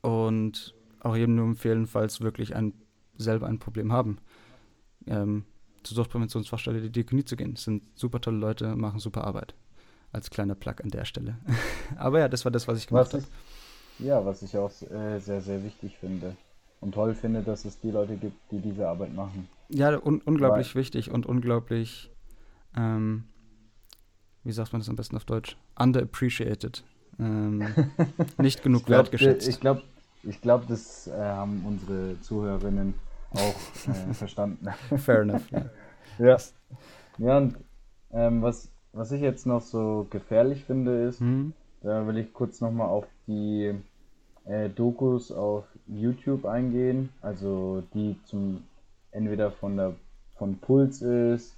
Und 0.00 0.74
auch 1.00 1.16
jedem 1.16 1.37
nur 1.37 1.46
empfehlen, 1.46 1.87
falls 1.87 2.20
wirklich 2.20 2.55
ein, 2.57 2.72
selber 3.16 3.46
ein 3.46 3.59
Problem 3.59 3.92
haben, 3.92 4.18
ähm, 5.07 5.44
zur 5.83 5.96
Suchtpräventionsfachstelle 5.96 6.81
die 6.81 6.90
Diakonie 6.90 7.25
zu 7.25 7.37
gehen. 7.37 7.55
Das 7.55 7.64
sind 7.64 7.83
super 7.98 8.20
tolle 8.20 8.38
Leute, 8.38 8.77
machen 8.77 9.01
super 9.01 9.25
Arbeit. 9.25 9.55
Als 10.12 10.31
kleiner 10.31 10.55
Plug 10.55 10.75
an 10.83 10.90
der 10.90 11.05
Stelle. 11.05 11.38
Aber 11.96 12.20
ja, 12.20 12.29
das 12.29 12.44
war 12.44 12.53
das, 12.53 12.68
was 12.68 12.79
ich 12.79 12.87
gemacht 12.87 13.12
habe. 13.14 13.25
ja, 13.98 14.25
was 14.25 14.42
ich 14.42 14.57
auch 14.57 14.70
äh, 14.90 15.18
sehr, 15.18 15.40
sehr 15.40 15.62
wichtig 15.64 15.96
finde. 15.98 16.37
Und 16.81 16.94
toll 16.94 17.14
finde, 17.14 17.42
dass 17.42 17.64
es 17.64 17.79
die 17.81 17.90
Leute 17.90 18.16
gibt, 18.16 18.37
die 18.51 18.59
diese 18.59 18.88
Arbeit 18.88 19.14
machen. 19.14 19.48
Ja, 19.68 19.96
un 19.96 20.20
unglaublich 20.20 20.75
wichtig 20.75 21.11
und 21.11 21.27
unglaublich, 21.27 22.11
ähm, 22.77 23.25
wie 24.44 24.53
sagt 24.53 24.72
man 24.72 24.81
das 24.81 24.88
am 24.88 24.96
besten 24.96 25.16
auf 25.16 25.25
Deutsch? 25.25 25.57
Underappreciated. 25.79 26.83
Ähm, 27.18 27.64
nicht 28.38 28.62
genug 28.62 28.81
Ich 28.81 28.87
glaube, 28.87 29.03
wertgeschätzt. 29.05 29.48
ich 29.48 29.61
glaub, 29.61 29.83
ich 30.24 30.40
glaub, 30.40 30.66
das 30.68 31.06
äh, 31.08 31.12
haben 31.12 31.64
unsere 31.66 32.20
Zuhörerinnen 32.20 32.94
auch 33.35 33.88
äh, 34.11 34.12
verstanden. 34.14 34.68
Fair 34.98 35.22
enough. 35.22 35.42
Ja. 36.18 36.37
Ja. 37.18 37.38
Und 37.38 37.56
ähm, 38.12 38.42
was, 38.42 38.68
was 38.92 39.12
ich 39.12 39.22
jetzt 39.22 39.46
noch 39.46 39.62
so 39.62 40.06
gefährlich 40.11 40.64
finde, 40.64 41.04
ist, 41.04 41.20
Hm? 41.20 41.54
da 41.82 42.06
will 42.06 42.18
ich 42.18 42.32
kurz 42.35 42.61
nochmal 42.61 42.88
auf 42.88 43.06
die 43.26 43.72
äh, 44.44 44.68
Dokus 44.68 45.32
auf 45.32 45.64
YouTube 45.87 46.44
eingehen, 46.44 47.08
also 47.22 47.82
die 47.94 48.16
zum 48.26 48.62
entweder 49.11 49.50
von 49.50 49.76
der 49.76 49.94
von 50.37 50.58
Puls 50.58 51.00
ist 51.02 51.56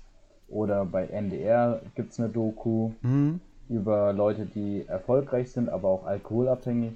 oder 0.48 0.84
bei 0.84 1.06
NDR 1.06 1.80
gibt 1.96 2.12
es 2.12 2.20
eine 2.20 2.28
Doku 2.28 2.92
Hm? 3.02 3.40
über 3.68 4.12
Leute, 4.12 4.46
die 4.46 4.84
erfolgreich 4.86 5.50
sind, 5.50 5.68
aber 5.68 5.88
auch 5.88 6.04
alkoholabhängig. 6.06 6.92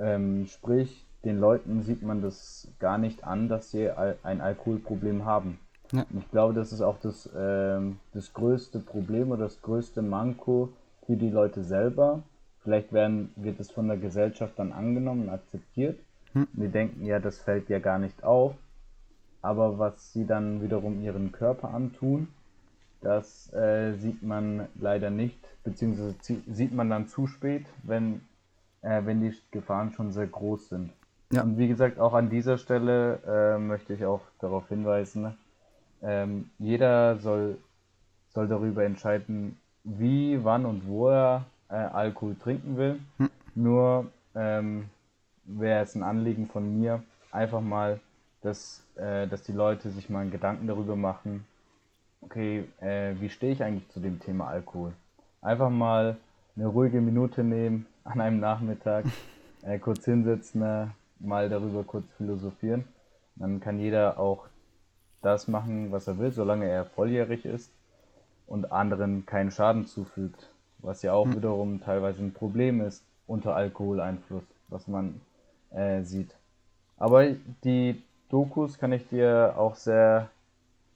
Ähm, 0.00 0.46
sprich, 0.46 1.04
den 1.24 1.38
Leuten 1.38 1.82
sieht 1.82 2.02
man 2.02 2.22
das 2.22 2.68
gar 2.78 2.96
nicht 2.98 3.24
an, 3.24 3.48
dass 3.48 3.70
sie 3.70 3.90
ein 3.90 4.40
Alkoholproblem 4.40 5.24
haben. 5.26 5.58
Ja. 5.92 6.06
Ich 6.16 6.30
glaube, 6.30 6.54
das 6.54 6.72
ist 6.72 6.80
auch 6.80 6.98
das, 7.00 7.28
ähm, 7.36 7.98
das 8.14 8.32
größte 8.32 8.78
Problem 8.78 9.30
oder 9.30 9.44
das 9.44 9.60
größte 9.60 10.02
Manko 10.02 10.70
für 11.06 11.16
die 11.16 11.30
Leute 11.30 11.62
selber. 11.62 12.22
Vielleicht 12.62 12.92
werden, 12.92 13.30
wird 13.36 13.60
es 13.60 13.70
von 13.70 13.88
der 13.88 13.96
Gesellschaft 13.96 14.58
dann 14.58 14.72
angenommen 14.72 15.24
und 15.24 15.30
akzeptiert. 15.30 15.98
Hm. 16.32 16.46
Und 16.54 16.62
die 16.62 16.68
denken, 16.68 17.04
ja, 17.04 17.18
das 17.18 17.38
fällt 17.38 17.68
ja 17.68 17.78
gar 17.78 17.98
nicht 17.98 18.24
auf. 18.24 18.54
Aber 19.42 19.78
was 19.78 20.12
sie 20.12 20.26
dann 20.26 20.62
wiederum 20.62 21.02
ihren 21.02 21.32
Körper 21.32 21.74
antun, 21.74 22.28
das 23.00 23.52
äh, 23.52 23.94
sieht 23.94 24.22
man 24.22 24.68
leider 24.78 25.10
nicht, 25.10 25.38
beziehungsweise 25.64 26.14
zie- 26.20 26.42
sieht 26.52 26.74
man 26.74 26.90
dann 26.90 27.08
zu 27.08 27.26
spät, 27.26 27.64
wenn, 27.82 28.20
äh, 28.82 29.02
wenn 29.04 29.20
die 29.20 29.34
Gefahren 29.50 29.92
schon 29.92 30.12
sehr 30.12 30.26
groß 30.26 30.68
sind. 30.68 30.90
Ja. 31.32 31.42
Und 31.42 31.58
wie 31.58 31.68
gesagt, 31.68 31.98
auch 31.98 32.14
an 32.14 32.28
dieser 32.28 32.58
Stelle 32.58 33.20
äh, 33.26 33.58
möchte 33.58 33.94
ich 33.94 34.04
auch 34.04 34.22
darauf 34.40 34.68
hinweisen, 34.68 35.36
ähm, 36.02 36.50
jeder 36.58 37.18
soll, 37.18 37.58
soll 38.30 38.48
darüber 38.48 38.84
entscheiden, 38.84 39.56
wie, 39.84 40.42
wann 40.42 40.66
und 40.66 40.86
wo 40.88 41.08
er 41.08 41.44
äh, 41.68 41.74
Alkohol 41.74 42.34
trinken 42.36 42.76
will. 42.76 42.98
Hm. 43.18 43.30
Nur 43.54 44.06
ähm, 44.34 44.86
wäre 45.44 45.82
es 45.82 45.94
ein 45.94 46.02
Anliegen 46.02 46.46
von 46.46 46.78
mir, 46.78 47.02
einfach 47.30 47.60
mal, 47.60 48.00
dass, 48.42 48.82
äh, 48.96 49.28
dass 49.28 49.42
die 49.42 49.52
Leute 49.52 49.90
sich 49.90 50.08
mal 50.08 50.20
einen 50.20 50.30
Gedanken 50.30 50.66
darüber 50.66 50.96
machen, 50.96 51.46
okay, 52.22 52.64
äh, 52.80 53.14
wie 53.20 53.28
stehe 53.28 53.52
ich 53.52 53.62
eigentlich 53.62 53.88
zu 53.90 54.00
dem 54.00 54.18
Thema 54.20 54.48
Alkohol? 54.48 54.92
Einfach 55.42 55.70
mal 55.70 56.16
eine 56.56 56.66
ruhige 56.66 57.00
Minute 57.00 57.44
nehmen 57.44 57.86
an 58.04 58.20
einem 58.20 58.40
Nachmittag, 58.40 59.04
äh, 59.62 59.78
kurz 59.78 60.04
hinsetzen, 60.04 60.62
äh, 60.62 60.86
mal 61.18 61.48
darüber 61.48 61.84
kurz 61.84 62.06
philosophieren. 62.16 62.84
Dann 63.36 63.60
kann 63.60 63.78
jeder 63.78 64.18
auch 64.18 64.46
das 65.22 65.48
machen, 65.48 65.92
was 65.92 66.06
er 66.06 66.18
will, 66.18 66.32
solange 66.32 66.68
er 66.68 66.84
volljährig 66.84 67.44
ist 67.44 67.70
und 68.46 68.72
anderen 68.72 69.26
keinen 69.26 69.50
Schaden 69.50 69.86
zufügt, 69.86 70.48
was 70.78 71.02
ja 71.02 71.12
auch 71.12 71.28
wiederum 71.28 71.80
teilweise 71.80 72.22
ein 72.22 72.32
Problem 72.32 72.80
ist 72.80 73.02
unter 73.26 73.54
Alkoholeinfluss, 73.54 74.44
was 74.68 74.88
man 74.88 75.20
äh, 75.70 76.02
sieht. 76.02 76.34
Aber 76.96 77.28
die 77.64 78.02
Dokus 78.28 78.78
kann 78.78 78.92
ich 78.92 79.08
dir 79.08 79.54
auch 79.56 79.76
sehr, 79.76 80.30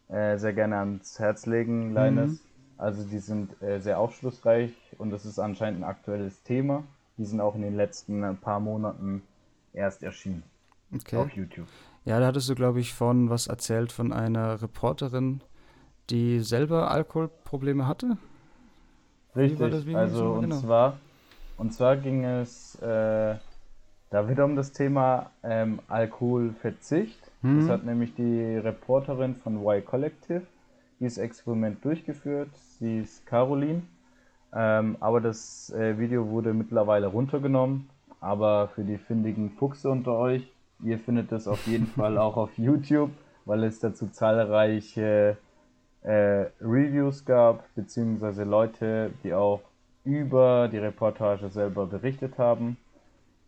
äh, 0.08 0.36
sehr 0.36 0.52
gerne 0.52 0.78
ans 0.78 1.18
Herz 1.18 1.46
legen, 1.46 1.92
Leines. 1.92 2.40
Also 2.76 3.04
die 3.04 3.18
sind 3.18 3.60
äh, 3.62 3.80
sehr 3.80 3.98
aufschlussreich 3.98 4.72
und 4.98 5.10
das 5.10 5.24
ist 5.24 5.38
anscheinend 5.38 5.80
ein 5.80 5.84
aktuelles 5.84 6.42
Thema. 6.42 6.84
Die 7.16 7.24
sind 7.24 7.40
auch 7.40 7.54
in 7.54 7.62
den 7.62 7.76
letzten 7.76 8.22
äh, 8.22 8.34
paar 8.34 8.60
Monaten 8.60 9.22
erst 9.72 10.02
erschienen 10.02 10.42
Okay. 10.94 11.16
auf 11.16 11.30
YouTube. 11.30 11.66
Ja, 12.04 12.20
da 12.20 12.26
hattest 12.26 12.48
du, 12.48 12.54
glaube 12.54 12.80
ich, 12.80 12.92
von 12.94 13.30
was 13.30 13.46
erzählt 13.46 13.90
von 13.92 14.12
einer 14.12 14.60
Reporterin, 14.60 15.40
die 16.10 16.40
selber 16.40 16.90
Alkoholprobleme 16.90 17.86
hatte. 17.86 18.18
Richtig, 19.34 19.94
also 19.96 20.16
so? 20.16 20.32
und 20.32 20.42
Genau. 20.42 20.60
zwar 20.60 20.98
und 21.56 21.72
zwar 21.72 21.96
ging 21.96 22.24
es 22.24 22.74
äh, 22.82 23.36
da 24.10 24.28
wieder 24.28 24.44
um 24.44 24.56
das 24.56 24.72
Thema 24.72 25.30
ähm, 25.42 25.80
Alkoholverzicht. 25.88 27.18
Mhm. 27.42 27.60
Das 27.60 27.68
hat 27.68 27.84
nämlich 27.84 28.14
die 28.14 28.56
Reporterin 28.56 29.36
von 29.36 29.56
Y 29.56 29.84
Collective 29.84 30.42
dieses 31.00 31.18
Experiment 31.18 31.84
durchgeführt. 31.84 32.50
Sie 32.78 33.00
ist 33.00 33.24
Caroline. 33.26 33.82
Ähm, 34.54 34.96
aber 35.00 35.20
das 35.20 35.70
äh, 35.70 35.98
Video 35.98 36.28
wurde 36.28 36.54
mittlerweile 36.54 37.08
runtergenommen. 37.08 37.90
Aber 38.20 38.68
für 38.68 38.84
die 38.84 38.98
findigen 38.98 39.50
Fuchse 39.50 39.90
unter 39.90 40.16
euch, 40.16 40.50
ihr 40.82 40.98
findet 40.98 41.32
es 41.32 41.48
auf 41.48 41.66
jeden 41.66 41.86
Fall 41.98 42.16
auch 42.18 42.36
auf 42.36 42.56
YouTube, 42.56 43.10
weil 43.44 43.64
es 43.64 43.80
dazu 43.80 44.06
zahlreiche 44.06 45.36
äh, 46.02 46.46
Reviews 46.60 47.24
gab, 47.24 47.64
beziehungsweise 47.74 48.44
Leute, 48.44 49.12
die 49.24 49.34
auch 49.34 49.60
über 50.04 50.68
die 50.68 50.78
Reportage 50.78 51.48
selber 51.48 51.86
berichtet 51.86 52.38
haben. 52.38 52.76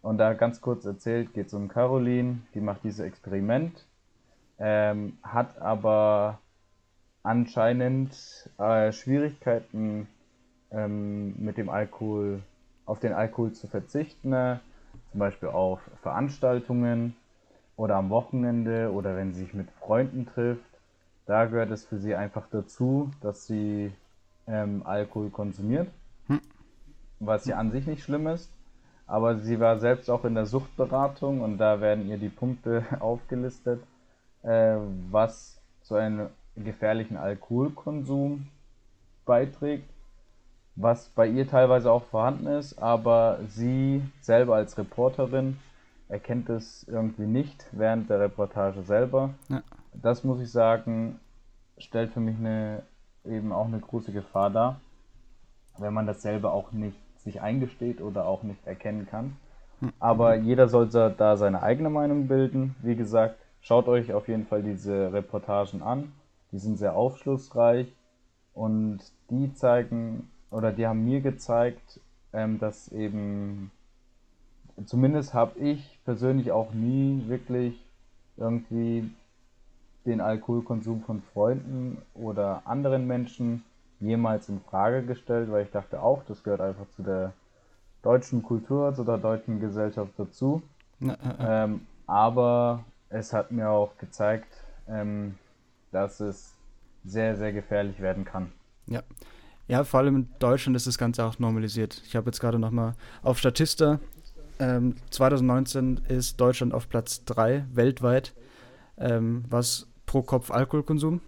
Und 0.03 0.19
da 0.19 0.33
ganz 0.35 0.61
kurz 0.61 0.85
erzählt, 0.85 1.35
geht 1.35 1.49
es 1.49 1.55
um 1.55 1.69
Caroline, 1.69 2.39
die 2.55 2.61
macht 2.61 2.85
dieses 2.85 3.01
Experiment, 3.01 3.85
ähm, 4.59 5.19
hat 5.23 5.59
aber 5.61 6.39
anscheinend 7.23 8.15
äh, 8.59 8.93
Schwierigkeiten 8.93 10.09
ähm, 10.71 11.35
mit 11.39 11.57
dem 11.57 11.69
Alkohol, 11.69 12.43
auf 12.85 13.01
den 13.01 13.13
Alkohol 13.13 13.53
zu 13.53 13.67
verzichten, 13.67 14.33
äh, 14.33 14.57
zum 15.11 15.21
Beispiel 15.21 15.49
auf 15.49 15.81
Veranstaltungen 16.03 17.17
oder 17.77 17.97
am 17.97 18.11
Wochenende 18.11 18.93
oder 18.93 19.17
wenn 19.17 19.33
sie 19.33 19.41
sich 19.41 19.55
mit 19.55 19.71
Freunden 19.71 20.27
trifft. 20.27 20.63
Da 21.27 21.47
gehört 21.47 21.71
es 21.71 21.85
für 21.85 21.99
sie 21.99 22.15
einfach 22.15 22.47
dazu, 22.51 23.11
dass 23.21 23.47
sie 23.47 23.93
ähm, 24.47 24.83
Alkohol 24.85 25.31
konsumiert, 25.31 25.89
was 27.19 27.47
ja 27.47 27.57
an 27.57 27.73
sich 27.73 27.87
nicht 27.87 28.03
schlimm 28.03 28.27
ist. 28.27 28.51
Aber 29.07 29.37
sie 29.37 29.61
war 29.61 29.79
selbst 29.79 30.11
auch 30.11 30.25
in 30.25 30.35
der 30.35 30.47
Suchtberatung 30.47 31.41
und 31.41 31.59
da 31.59 31.81
werden 31.81 32.09
ihr 32.09 32.19
die 32.19 32.29
Punkte 32.29 32.85
aufgelistet, 33.01 33.83
äh, 34.43 34.77
was 35.11 35.61
zu 35.83 35.95
einem 35.95 36.29
gefährlichen 36.57 37.17
Alkoholkonsum 37.17 38.49
beiträgt, 39.25 39.89
was 40.77 41.09
bei 41.09 41.27
ihr 41.27 41.49
teilweise 41.49 41.91
auch 41.91 42.05
vorhanden 42.05 42.47
ist, 42.47 42.79
aber 42.81 43.39
sie 43.49 44.03
selber 44.21 44.57
als 44.57 44.77
Reporterin 44.77 45.57
erkennt 46.09 46.49
es 46.51 46.87
irgendwie 46.87 47.27
nicht 47.27 47.67
während 47.73 48.11
der 48.11 48.21
Reportage 48.21 48.83
selber. 48.83 49.31
Ja. 49.49 49.63
Das 49.95 50.23
muss 50.23 50.41
ich 50.41 50.53
sagen, 50.53 51.19
stellt 51.79 52.13
für 52.13 52.21
mich 52.21 52.37
eine, 52.37 52.83
eben 53.25 53.53
auch 53.53 53.67
eine 53.67 53.81
große 53.81 54.13
Gefahr 54.13 54.51
dar, 54.51 54.81
wenn 55.79 55.95
man 55.95 56.07
das 56.07 56.23
selber 56.23 56.53
auch 56.53 56.73
nicht 56.73 56.99
sich 57.17 57.41
eingesteht 57.41 58.01
oder 58.01 58.27
auch 58.27 58.43
nicht 58.43 58.65
erkennen 58.67 59.09
kann. 59.11 59.37
Hm. 59.81 59.93
Aber 59.99 60.37
jeder 60.37 60.69
sollte 60.69 61.15
da 61.17 61.37
seine 61.37 61.63
eigene 61.63 61.91
Meinung 61.91 62.29
bilden. 62.29 62.77
Wie 62.83 62.97
gesagt, 62.97 63.37
schaut 63.63 63.89
euch 63.89 64.13
auf 64.13 64.29
jeden 64.29 64.47
Fall 64.47 64.63
diese 64.63 65.13
Reportagen 65.13 65.83
an. 65.83 66.13
Die 66.53 66.59
sind 66.59 66.79
sehr 66.79 66.95
aufschlussreich 66.95 67.93
und 68.55 69.01
die 69.31 69.53
zeigen 69.55 70.31
oder 70.51 70.73
die 70.73 70.87
haben 70.87 71.05
mir 71.05 71.21
gezeigt, 71.21 72.01
ähm, 72.33 72.59
dass 72.59 72.89
eben 72.89 73.71
zumindest 74.85 75.35
habe 75.35 75.59
ich 75.59 75.99
persönlich 76.05 76.53
auch 76.53 76.73
nie 76.73 77.25
wirklich 77.29 77.83
irgendwie 78.37 79.11
den 80.05 80.21
Alkoholkonsum 80.21 81.03
von 81.03 81.23
Freunden 81.33 81.99
oder 82.15 82.63
anderen 82.65 83.07
Menschen 83.07 83.65
jemals 84.01 84.49
in 84.49 84.61
Frage 84.61 85.03
gestellt, 85.03 85.51
weil 85.51 85.65
ich 85.65 85.71
dachte 85.71 86.03
auch, 86.03 86.23
das 86.29 86.43
gehört 86.43 86.61
einfach 86.61 86.89
zu 86.95 87.03
der 87.03 87.33
deutschen 88.03 88.43
Kultur, 88.43 88.95
zu 88.95 89.05
der 89.05 89.19
deutschen 89.19 89.59
Gesellschaft 89.61 90.13
dazu. 90.17 90.63
Äh, 91.01 91.09
äh. 91.09 91.15
Ähm, 91.41 91.87
aber 92.07 92.85
es 93.09 93.33
hat 93.33 93.51
mir 93.51 93.71
auch 93.71 93.97
gezeigt, 93.99 94.53
ähm, 94.89 95.37
dass 95.91 96.21
es 96.21 96.55
sehr, 97.05 97.37
sehr 97.37 97.53
gefährlich 97.53 98.01
werden 98.01 98.25
kann. 98.25 98.53
Ja. 98.87 99.03
Ja, 99.69 99.83
vor 99.85 100.01
allem 100.01 100.17
in 100.17 100.29
Deutschland 100.39 100.77
ist 100.77 100.87
das 100.87 100.99
Ganze 100.99 101.25
auch 101.25 101.39
normalisiert. 101.39 102.01
Ich 102.07 102.15
habe 102.15 102.27
jetzt 102.27 102.41
gerade 102.41 102.59
nochmal 102.59 102.95
auf 103.23 103.39
Statista. 103.39 103.99
Ähm, 104.59 104.95
2019 105.11 106.03
ist 106.09 106.41
Deutschland 106.41 106.73
auf 106.73 106.89
Platz 106.89 107.25
3 107.25 107.67
weltweit, 107.73 108.35
ähm, 108.97 109.45
was 109.49 109.87
pro 110.07 110.23
Kopf 110.23 110.51
Alkoholkonsum 110.51 111.21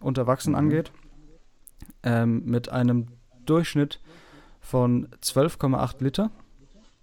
unter 0.00 0.22
Erwachsenen 0.22 0.54
mhm. 0.54 0.58
angeht. 0.58 0.92
Ähm, 2.02 2.44
mit 2.44 2.68
einem 2.68 3.06
Durchschnitt 3.46 4.00
von 4.60 5.08
12,8 5.22 6.02
Liter. 6.02 6.30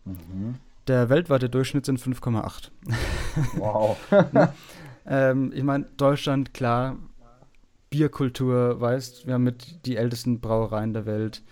Mhm. 0.06 0.56
Der 0.88 1.10
weltweite 1.10 1.50
Durchschnitt 1.50 1.86
sind 1.86 2.00
5,8. 2.00 2.70
Wow. 3.54 3.98
ne? 4.34 4.54
ähm, 5.06 5.52
ich 5.56 5.64
meine, 5.64 5.86
Deutschland, 5.98 6.54
klar, 6.54 6.98
Bierkultur, 7.92 8.80
weißt, 8.80 9.28
wir 9.28 9.36
haben 9.36 9.44
mit 9.44 9.86
die 9.86 9.98
ältesten 9.98 10.40
Brauereien 10.40 10.94
der 10.94 11.06
Welt. 11.06 11.44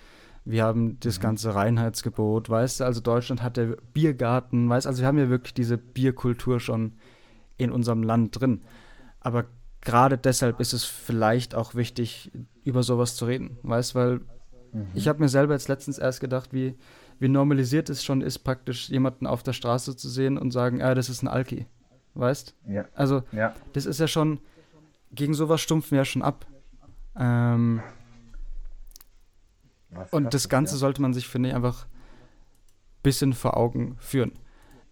Wir 0.46 0.64
haben 0.64 0.98
das 1.02 1.20
mhm. 1.20 1.24
ganze 1.24 1.54
Reinheitsgebot, 1.54 2.50
weißt 2.50 2.80
du, 2.80 2.86
also 2.86 3.02
Deutschland 3.02 3.44
hat 3.44 3.58
der 3.58 3.78
Biergarten, 3.94 4.68
weißt 4.70 4.88
also 4.88 5.02
wir 5.02 5.08
haben 5.08 5.18
ja 5.20 5.30
wirklich 5.30 5.54
diese 5.54 5.78
Bierkultur 5.78 6.60
schon 6.60 6.94
in 7.58 7.72
unserem 7.72 8.04
Land 8.04 8.40
drin. 8.40 8.62
Aber 9.20 9.46
gerade 9.82 10.18
deshalb 10.18 10.62
ist 10.62 10.72
es 10.72 10.86
vielleicht 10.86 11.56
auch 11.56 11.76
wichtig, 11.76 12.32
über 12.64 12.84
sowas 12.84 13.16
zu 13.18 13.26
reden, 13.26 13.58
weißt, 13.64 13.94
weil 13.94 14.22
mhm. 14.72 14.88
ich 14.94 15.10
habe 15.10 15.20
mir 15.20 15.30
selber 15.30 15.54
jetzt 15.54 15.68
letztens 15.68 15.98
erst 15.98 16.22
gedacht, 16.22 16.54
wie, 16.54 16.76
wie 17.20 17.28
normalisiert 17.28 17.90
es 17.90 18.04
schon 18.04 18.22
ist, 18.22 18.40
praktisch 18.40 18.90
jemanden 18.90 19.28
auf 19.28 19.44
der 19.44 19.54
Straße 19.54 19.98
zu 19.98 20.08
sehen 20.08 20.38
und 20.38 20.52
sagen, 20.52 20.82
ah, 20.82 20.96
das 20.96 21.10
ist 21.10 21.22
ein 21.22 21.28
Alki, 21.28 21.66
weißt? 22.14 22.56
Ja. 22.70 22.86
Also, 22.96 23.24
ja. 23.34 23.54
das 23.74 23.86
ist 23.86 24.00
ja 24.00 24.08
schon, 24.08 24.40
gegen 25.12 25.34
sowas 25.34 25.62
stumpfen 25.62 25.92
wir 25.92 26.00
ja 26.00 26.06
schon 26.06 26.22
ab. 26.22 26.46
Ähm, 27.16 27.82
und 30.12 30.34
das 30.34 30.50
Ganze 30.50 30.76
ja. 30.76 30.80
sollte 30.80 31.02
man 31.02 31.14
sich, 31.14 31.28
finde 31.28 31.50
ich, 31.50 31.56
einfach 31.56 31.86
ein 31.86 33.04
bisschen 33.04 33.34
vor 33.34 33.58
Augen 33.58 33.98
führen. 34.00 34.34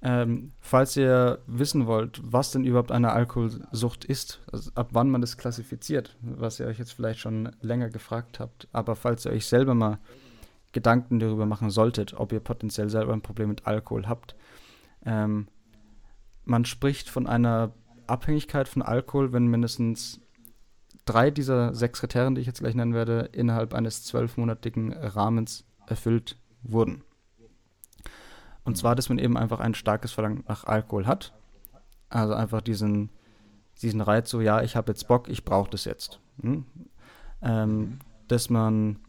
Ähm, 0.02 0.52
falls 0.60 0.96
ihr 0.96 1.40
wissen 1.48 1.88
wollt, 1.88 2.22
was 2.24 2.52
denn 2.52 2.64
überhaupt 2.64 2.92
eine 2.92 3.12
Alkoholsucht 3.14 4.06
ist, 4.06 4.42
also 4.52 4.70
ab 4.76 4.90
wann 4.92 5.10
man 5.10 5.22
das 5.22 5.38
klassifiziert, 5.38 6.16
was 6.22 6.60
ihr 6.60 6.68
euch 6.68 6.78
jetzt 6.78 6.94
vielleicht 6.94 7.20
schon 7.20 7.52
länger 7.62 7.90
gefragt 7.90 8.40
habt, 8.40 8.68
aber 8.72 8.96
falls 8.96 9.26
ihr 9.26 9.32
euch 9.32 9.48
selber 9.48 9.74
mal 9.74 9.98
Gedanken 10.72 11.20
darüber 11.20 11.48
machen 11.48 11.72
solltet, 11.72 12.14
ob 12.14 12.32
ihr 12.32 12.40
potenziell 12.40 12.90
selber 12.90 13.14
ein 13.14 13.24
Problem 13.24 13.50
mit 13.50 13.66
Alkohol 13.66 14.08
habt, 14.08 14.36
ähm, 15.04 15.48
man 16.46 16.66
spricht 16.66 17.10
von 17.10 17.26
einer 17.26 17.74
Abhängigkeit 18.10 18.68
von 18.68 18.82
Alkohol, 18.82 19.34
wenn 19.34 19.48
mindestens 19.48 20.22
drei 21.06 21.32
dieser 21.32 21.74
sechs 21.74 22.00
Kriterien, 22.00 22.36
die 22.36 22.42
ich 22.42 22.48
jetzt 22.48 22.60
gleich 22.60 22.76
nennen 22.76 22.94
werde, 22.94 23.30
innerhalb 23.32 23.74
eines 23.74 24.04
zwölfmonatigen 24.04 24.94
Rahmens 24.94 25.66
erfüllt 25.88 26.38
wurden. 26.64 27.04
Und 28.64 28.78
zwar, 28.78 28.96
dass 28.96 29.10
man 29.10 29.18
eben 29.18 29.38
einfach 29.38 29.60
ein 29.60 29.74
starkes 29.74 30.12
Verlangen 30.12 30.44
nach 30.48 30.66
Alkohol 30.66 31.08
hat. 31.08 31.34
Also 32.10 32.34
einfach 32.34 32.62
diesen, 32.62 33.10
diesen 33.82 34.02
Reiz, 34.02 34.30
so 34.30 34.42
ja, 34.42 34.62
ich 34.62 34.76
habe 34.76 34.92
jetzt 34.92 35.08
Bock, 35.08 35.30
ich 35.30 35.46
brauche 35.46 35.70
das 35.70 35.86
jetzt. 35.86 36.20
Hm? 36.42 36.66
Ähm, 37.42 38.00
dass 38.28 38.50
man 38.50 39.00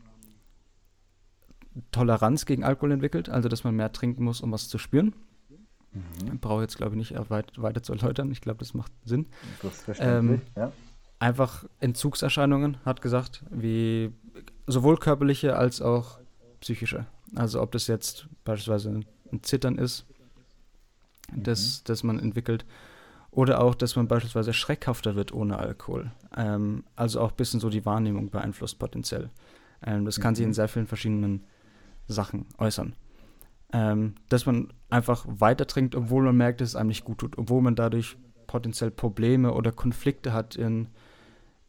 Toleranz 1.91 2.47
gegen 2.47 2.65
Alkohol 2.65 2.93
entwickelt, 2.93 3.29
also 3.29 3.49
dass 3.49 3.65
man 3.65 3.75
mehr 3.75 3.93
trinken 3.93 4.25
muss, 4.25 4.41
um 4.41 4.53
was 4.53 4.69
zu 4.69 4.79
spüren. 4.79 5.15
Mhm. 5.93 6.39
Brauche 6.39 6.63
jetzt, 6.63 6.77
glaube 6.77 6.93
ich, 6.93 7.11
nicht 7.11 7.31
weit, 7.31 7.53
weiter 7.61 7.83
zu 7.83 7.93
erläutern. 7.93 8.31
Ich 8.31 8.41
glaube, 8.41 8.59
das 8.59 8.75
macht 8.75 8.93
Sinn. 9.05 9.27
Das 9.63 9.99
ähm, 9.99 10.43
ja. 10.57 10.73
Einfach 11.19 11.65
Entzugserscheinungen, 11.81 12.77
hat 12.85 13.03
gesagt, 13.03 13.45
wie 13.51 14.13
sowohl 14.67 14.99
körperliche 14.99 15.57
als 15.57 15.83
auch 15.83 16.19
psychische. 16.61 17.07
Also 17.35 17.61
ob 17.61 17.73
das 17.73 17.87
jetzt 17.87 18.29
beispielsweise 18.45 18.91
ein 19.33 19.43
Zittern 19.43 19.79
ist, 19.79 20.07
mhm. 21.33 21.43
das, 21.43 21.83
das 21.85 22.03
man 22.03 22.19
entwickelt. 22.19 22.65
Oder 23.31 23.61
auch, 23.61 23.75
dass 23.75 23.95
man 23.95 24.09
beispielsweise 24.09 24.53
schreckhafter 24.53 25.15
wird 25.15 25.33
ohne 25.33 25.59
Alkohol. 25.59 26.13
Ähm, 26.37 26.85
also 26.97 27.21
auch 27.21 27.31
ein 27.31 27.37
bisschen 27.37 27.61
so 27.61 27.69
die 27.69 27.85
Wahrnehmung 27.85 28.31
beeinflusst 28.31 28.79
potenziell. 28.79 29.31
Ähm, 29.85 30.05
das 30.05 30.21
kann 30.21 30.33
mhm. 30.33 30.37
sich 30.37 30.45
in 30.45 30.51
mhm. 30.51 30.55
sehr 30.55 30.69
vielen 30.69 30.87
verschiedenen 30.87 31.45
Sachen 32.07 32.47
äußern. 32.59 32.95
Ähm, 33.73 34.15
dass 34.29 34.47
man 34.47 34.73
einfach 34.89 35.27
weiter 35.29 35.67
trinkt, 35.67 35.95
obwohl 35.95 36.25
man 36.25 36.37
merkt, 36.37 36.61
dass 36.61 36.71
es 36.71 36.77
einem 36.77 36.89
nicht 36.89 37.05
gut 37.05 37.19
tut, 37.19 37.37
obwohl 37.37 37.61
man 37.61 37.75
dadurch 37.75 38.17
potenziell 38.47 38.91
Probleme 38.91 39.53
oder 39.53 39.73
Konflikte 39.73 40.33
hat 40.33 40.57
in, 40.57 40.89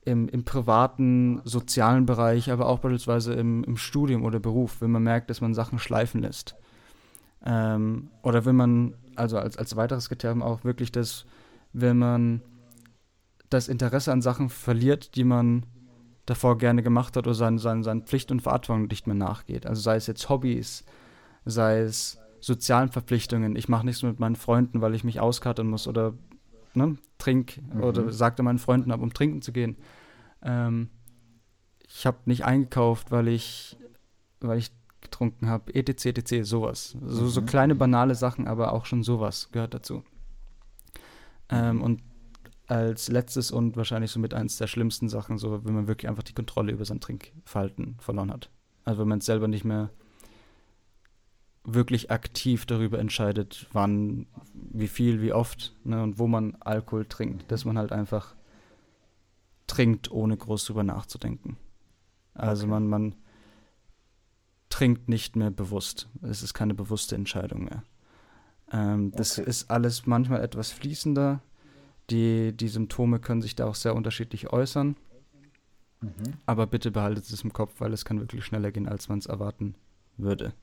im, 0.06 0.30
im 0.30 0.46
privaten, 0.46 1.42
sozialen 1.44 2.06
Bereich, 2.06 2.52
aber 2.52 2.68
auch 2.68 2.80
beispielsweise 2.80 3.34
im, 3.34 3.64
im 3.66 3.78
Studium 3.78 4.24
oder 4.24 4.40
Beruf, 4.40 4.82
wenn 4.82 4.92
man 4.92 5.04
merkt, 5.04 5.30
dass 5.30 5.42
man 5.42 5.54
Sachen 5.54 5.78
schleifen 5.78 6.22
lässt. 6.22 6.56
Ähm, 7.46 8.10
oder 8.24 8.46
wenn 8.46 8.56
man, 8.56 8.96
also 9.16 9.38
als, 9.38 9.58
als 9.58 9.76
weiteres 9.76 10.08
Kriterium 10.08 10.42
auch 10.42 10.64
wirklich 10.64 10.92
das, 10.92 11.26
wenn 11.74 11.98
man 11.98 12.42
das 13.50 13.68
Interesse 13.68 14.12
an 14.12 14.22
Sachen 14.22 14.50
verliert, 14.50 15.16
die 15.16 15.24
man 15.24 15.66
davor 16.26 16.58
gerne 16.58 16.84
gemacht 16.84 17.18
hat 17.18 17.26
oder 17.26 17.34
seinen, 17.34 17.58
seinen, 17.58 17.84
seinen 17.84 18.04
Pflichten 18.04 18.34
und 18.34 18.42
Verantwortungen 18.42 18.88
nicht 18.88 19.08
mehr 19.08 19.16
nachgeht. 19.16 19.66
Also 19.66 19.82
sei 19.82 19.96
es 19.96 20.08
jetzt 20.08 20.30
Hobbys, 20.30 20.84
sei 21.46 21.80
es 21.80 22.20
sozialen 22.42 22.90
Verpflichtungen, 22.90 23.56
ich 23.56 23.70
mache 23.70 23.86
nichts 23.86 24.02
mit 24.04 24.20
meinen 24.20 24.36
Freunden, 24.36 24.82
weil 24.82 24.96
ich 24.96 25.04
mich 25.04 25.20
auskattern 25.20 25.68
muss 25.68 25.88
oder 25.88 26.14
ne, 26.74 26.98
trink 27.18 27.60
mhm. 27.74 27.84
oder 27.84 28.12
sagte 28.12 28.44
meinen 28.44 28.60
Freunden 28.60 28.92
ab, 28.92 29.02
um 29.02 29.14
trinken 29.14 29.42
zu 29.42 29.52
gehen. 29.52 29.78
Ähm, 30.42 30.90
ich 31.88 32.06
habe 32.06 32.18
nicht 32.26 32.46
eingekauft, 32.46 33.12
weil 33.12 33.28
ich, 33.28 33.78
weil 34.40 34.60
ich 34.60 34.72
getrunken 35.02 35.48
habe, 35.48 35.74
etc, 35.74 36.06
etc, 36.08 36.48
sowas. 36.48 36.98
So, 37.02 37.28
so 37.28 37.42
mhm. 37.42 37.46
kleine 37.46 37.76
banale 37.76 38.16
Sachen, 38.16 38.48
aber 38.48 38.74
auch 38.74 38.86
schon 38.86 39.04
sowas 39.04 39.50
gehört 39.52 39.74
dazu. 39.74 40.04
Ähm, 41.50 41.82
und 41.82 42.02
als 42.68 43.10
letztes 43.10 43.52
und 43.52 43.76
wahrscheinlich 43.76 44.12
somit 44.12 44.34
eines 44.34 44.58
der 44.58 44.68
schlimmsten 44.68 45.10
Sachen, 45.10 45.40
so 45.40 45.66
wenn 45.66 45.74
man 45.74 45.88
wirklich 45.88 46.08
einfach 46.08 46.24
die 46.24 46.34
Kontrolle 46.34 46.72
über 46.72 46.86
sein 46.86 47.00
Trinkverhalten 47.00 47.96
verloren 48.00 48.32
hat. 48.32 48.52
Also 48.86 49.02
wenn 49.02 49.08
man 49.08 49.22
selber 49.22 49.48
nicht 49.48 49.66
mehr 49.66 49.90
wirklich 51.74 52.12
aktiv 52.12 52.66
darüber 52.66 53.00
entscheidet, 53.00 53.68
wann, 53.72 54.28
wie 54.54 54.88
viel, 54.88 55.22
wie 55.22 55.34
oft 55.34 55.76
ne, 55.84 56.04
und 56.04 56.20
wo 56.20 56.28
man 56.28 56.56
Alkohol 56.60 57.06
trinkt, 57.06 57.52
dass 57.52 57.66
man 57.66 57.78
halt 57.78 57.92
einfach 57.92 58.36
trinkt, 59.68 60.12
ohne 60.12 60.36
groß 60.38 60.66
drüber 60.66 60.84
nachzudenken. 60.84 61.58
Also 62.34 62.64
okay. 62.64 62.72
man, 62.72 62.88
man 62.88 63.16
trinkt 64.70 65.10
nicht 65.10 65.36
mehr 65.36 65.52
bewusst. 65.52 66.08
Es 66.22 66.44
ist 66.44 66.54
keine 66.54 66.74
bewusste 66.74 67.16
Entscheidung 67.16 67.66
mehr. 67.66 67.84
Ähm, 68.72 69.12
das 69.12 69.38
okay. 69.38 69.50
ist 69.50 69.70
alles 69.70 70.06
manchmal 70.06 70.42
etwas 70.42 70.72
fließender. 70.72 71.42
Die, 72.10 72.56
die 72.56 72.68
Symptome 72.68 73.20
können 73.20 73.42
sich 73.42 73.56
da 73.56 73.66
auch 73.66 73.76
sehr 73.76 73.96
unterschiedlich 73.96 74.52
äußern. 74.52 74.96
Mhm. 76.02 76.34
Aber 76.46 76.66
bitte 76.66 76.92
behaltet 76.92 77.30
es 77.30 77.44
im 77.44 77.54
Kopf, 77.54 77.74
weil 77.80 77.94
es 77.94 78.06
kann 78.06 78.20
wirklich 78.20 78.46
schneller 78.46 78.72
gehen, 78.72 78.88
als 78.88 79.10
man 79.10 79.20
es 79.20 79.26
erwarten 79.26 79.76
würde. 80.18 80.54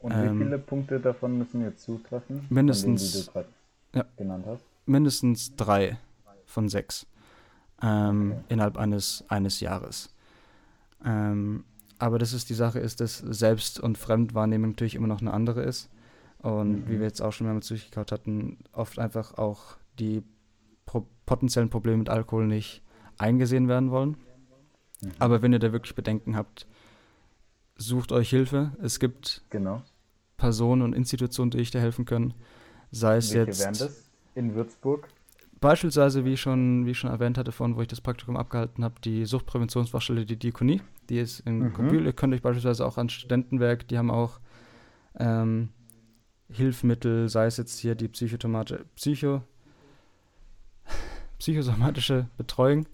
Und 0.00 0.12
ähm, 0.12 0.38
wie 0.38 0.44
viele 0.44 0.58
Punkte 0.58 1.00
davon 1.00 1.38
müssen 1.38 1.62
jetzt 1.62 1.82
zutreffen? 1.82 2.46
Mindestens, 2.48 3.30
denen, 3.32 3.46
ja, 3.94 4.04
genannt 4.16 4.46
hast? 4.46 4.64
mindestens 4.86 5.54
drei 5.56 5.98
von 6.46 6.68
sechs. 6.68 7.06
ähm, 7.82 8.32
okay. 8.32 8.44
innerhalb 8.48 8.76
eines, 8.76 9.24
eines 9.28 9.60
Jahres. 9.60 10.10
Ähm, 11.04 11.64
aber 11.98 12.18
das 12.18 12.32
ist 12.32 12.48
die 12.50 12.54
Sache, 12.54 12.78
ist, 12.78 13.00
dass 13.00 13.18
Selbst- 13.18 13.80
und 13.80 13.98
Fremdwahrnehmung 13.98 14.70
natürlich 14.70 14.94
immer 14.94 15.06
noch 15.06 15.20
eine 15.20 15.32
andere 15.32 15.62
ist. 15.62 15.90
Und 16.38 16.72
mhm. 16.72 16.88
wie 16.88 16.98
wir 16.98 17.06
jetzt 17.06 17.20
auch 17.20 17.32
schon 17.32 17.46
mehrmals 17.46 17.68
durchgekaut 17.68 18.12
hatten, 18.12 18.58
oft 18.72 18.98
einfach 18.98 19.36
auch 19.36 19.76
die 19.98 20.22
pro 20.86 21.06
potenziellen 21.26 21.70
Probleme 21.70 21.98
mit 21.98 22.08
Alkohol 22.08 22.46
nicht 22.46 22.82
eingesehen 23.18 23.68
werden 23.68 23.90
wollen. 23.90 24.16
Mhm. 25.02 25.12
Aber 25.18 25.42
wenn 25.42 25.52
ihr 25.52 25.58
da 25.58 25.72
wirklich 25.72 25.94
Bedenken 25.94 26.36
habt, 26.36 26.66
sucht 27.76 28.12
euch 28.12 28.30
Hilfe. 28.30 28.72
Es 28.82 28.98
gibt 28.98 29.42
genau. 29.50 29.82
Personen 30.40 30.80
und 30.80 30.94
Institutionen, 30.94 31.50
die 31.50 31.58
euch 31.58 31.70
da 31.70 31.78
helfen 31.78 32.06
können. 32.06 32.32
Sei 32.90 33.18
es 33.18 33.32
Welche 33.34 33.50
jetzt. 33.50 33.60
wären 33.60 33.74
das? 33.74 34.10
In 34.34 34.54
Würzburg? 34.54 35.06
Beispielsweise, 35.60 36.24
wie 36.24 36.32
ich 36.32 36.40
schon, 36.40 36.86
wie 36.86 36.92
ich 36.92 36.98
schon 36.98 37.10
erwähnt 37.10 37.36
hatte 37.36 37.52
vorhin, 37.52 37.76
wo 37.76 37.82
ich 37.82 37.88
das 37.88 38.00
Praktikum 38.00 38.38
abgehalten 38.38 38.82
habe, 38.82 38.94
die 39.04 39.26
Suchtpräventionsfachstelle, 39.26 40.24
die 40.24 40.38
Diakonie, 40.38 40.80
die 41.10 41.18
ist 41.18 41.40
in 41.40 41.58
mhm. 41.58 41.72
Kobül. 41.74 42.06
Ihr 42.06 42.14
könnt 42.14 42.32
euch 42.32 42.40
beispielsweise 42.40 42.86
auch 42.86 42.96
an 42.96 43.10
Studentenwerk, 43.10 43.86
die 43.88 43.98
haben 43.98 44.10
auch 44.10 44.40
ähm, 45.18 45.68
Hilfsmittel, 46.48 47.28
sei 47.28 47.44
es 47.44 47.58
jetzt 47.58 47.78
hier 47.78 47.94
die 47.94 48.08
Psychotomate, 48.08 48.86
Psycho, 48.96 49.42
psychosomatische 51.38 52.28
Betreuung. 52.38 52.86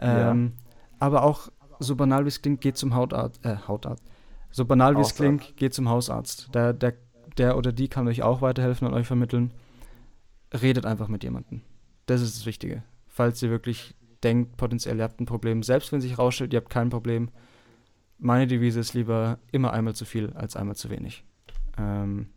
Ähm, 0.00 0.52
ja. 0.56 0.74
Aber 0.98 1.22
auch, 1.22 1.52
so 1.78 1.94
banal 1.94 2.24
wie 2.24 2.28
es 2.28 2.42
klingt, 2.42 2.60
geht 2.60 2.76
zum 2.76 2.96
Hautarzt, 2.96 3.44
äh, 3.44 3.56
Hautarzt. 3.68 4.02
So 4.50 4.64
banal 4.64 4.96
wie 4.96 5.00
es 5.00 5.14
klingt, 5.14 5.56
geht 5.56 5.74
zum 5.74 5.88
Hausarzt. 5.88 6.54
Der, 6.54 6.72
der, 6.72 6.94
der 7.36 7.56
oder 7.56 7.72
die 7.72 7.88
kann 7.88 8.08
euch 8.08 8.22
auch 8.22 8.42
weiterhelfen 8.42 8.88
und 8.88 8.94
euch 8.94 9.06
vermitteln. 9.06 9.52
Redet 10.52 10.86
einfach 10.86 11.08
mit 11.08 11.22
jemandem. 11.22 11.62
Das 12.06 12.20
ist 12.20 12.36
das 12.36 12.46
Wichtige. 12.46 12.82
Falls 13.06 13.42
ihr 13.42 13.50
wirklich 13.50 13.94
denkt, 14.24 14.56
potenziell 14.56 14.98
ihr 14.98 15.04
habt 15.04 15.20
ein 15.20 15.26
Problem, 15.26 15.62
selbst 15.62 15.92
wenn 15.92 16.00
sich 16.00 16.18
rausstellt, 16.18 16.52
ihr 16.52 16.58
habt 16.58 16.70
kein 16.70 16.90
Problem, 16.90 17.30
meine 18.18 18.46
Devise 18.46 18.80
ist 18.80 18.94
lieber 18.94 19.38
immer 19.50 19.72
einmal 19.72 19.94
zu 19.94 20.04
viel 20.04 20.32
als 20.34 20.56
einmal 20.56 20.76
zu 20.76 20.90
wenig. 20.90 21.24
Ähm, 21.78 22.28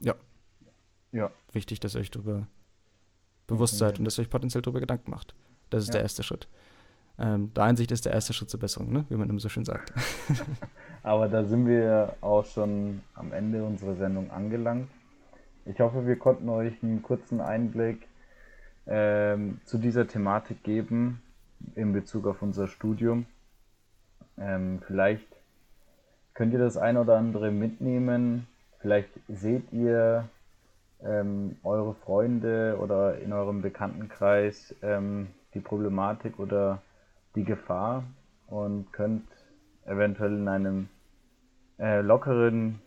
ja. 0.00 0.14
Ja. 1.12 1.30
Wichtig, 1.52 1.80
dass 1.80 1.94
ihr 1.94 2.00
euch 2.00 2.10
darüber 2.10 2.46
bewusst 3.46 3.78
seid 3.78 3.98
und 3.98 4.04
dass 4.04 4.18
ihr 4.18 4.22
euch 4.22 4.30
potenziell 4.30 4.62
darüber 4.62 4.80
Gedanken 4.80 5.10
macht. 5.10 5.34
Das 5.70 5.82
ist 5.82 5.88
ja. 5.88 5.94
der 5.94 6.02
erste 6.02 6.22
Schritt. 6.22 6.48
Ähm, 7.20 7.52
der 7.54 7.64
Einsicht 7.64 7.92
ist 7.92 8.06
der 8.06 8.14
erste 8.14 8.32
Schritt 8.32 8.48
zur 8.48 8.60
Besserung, 8.60 8.92
ne? 8.92 9.04
wie 9.10 9.16
man 9.16 9.28
immer 9.28 9.40
so 9.40 9.50
schön 9.50 9.64
sagt. 9.64 9.92
Aber 11.02 11.28
da 11.28 11.44
sind 11.44 11.66
wir 11.66 12.14
auch 12.22 12.46
schon 12.46 13.02
am 13.14 13.32
Ende 13.32 13.62
unserer 13.62 13.94
Sendung 13.96 14.30
angelangt. 14.30 14.88
Ich 15.66 15.78
hoffe, 15.80 16.06
wir 16.06 16.16
konnten 16.16 16.48
euch 16.48 16.82
einen 16.82 17.02
kurzen 17.02 17.42
Einblick 17.42 18.08
ähm, 18.86 19.60
zu 19.66 19.76
dieser 19.76 20.08
Thematik 20.08 20.62
geben 20.62 21.20
in 21.74 21.92
Bezug 21.92 22.26
auf 22.26 22.40
unser 22.40 22.66
Studium. 22.66 23.26
Ähm, 24.38 24.80
vielleicht 24.86 25.26
könnt 26.32 26.54
ihr 26.54 26.58
das 26.58 26.78
ein 26.78 26.96
oder 26.96 27.18
andere 27.18 27.50
mitnehmen. 27.50 28.46
Vielleicht 28.80 29.10
seht 29.28 29.70
ihr 29.72 30.26
ähm, 31.04 31.56
eure 31.62 31.94
Freunde 31.94 32.78
oder 32.80 33.18
in 33.18 33.34
eurem 33.34 33.60
Bekanntenkreis 33.60 34.74
ähm, 34.80 35.28
die 35.52 35.60
Problematik 35.60 36.38
oder 36.38 36.80
die 37.34 37.44
Gefahr 37.44 38.04
und 38.46 38.92
könnt 38.92 39.24
eventuell 39.86 40.32
in 40.36 40.48
einem 40.48 40.88
äh, 41.78 42.00
lockeren 42.00 42.80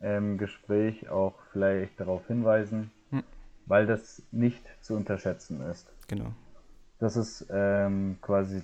ähm, 0.00 0.38
Gespräch 0.38 1.08
auch 1.08 1.34
vielleicht 1.52 2.00
darauf 2.00 2.26
hinweisen, 2.26 2.90
hm. 3.10 3.22
weil 3.66 3.86
das 3.86 4.22
nicht 4.32 4.62
zu 4.80 4.94
unterschätzen 4.94 5.62
ist. 5.70 5.88
Genau. 6.08 6.32
Das 6.98 7.16
ist 7.16 7.46
ähm, 7.50 8.18
quasi 8.20 8.62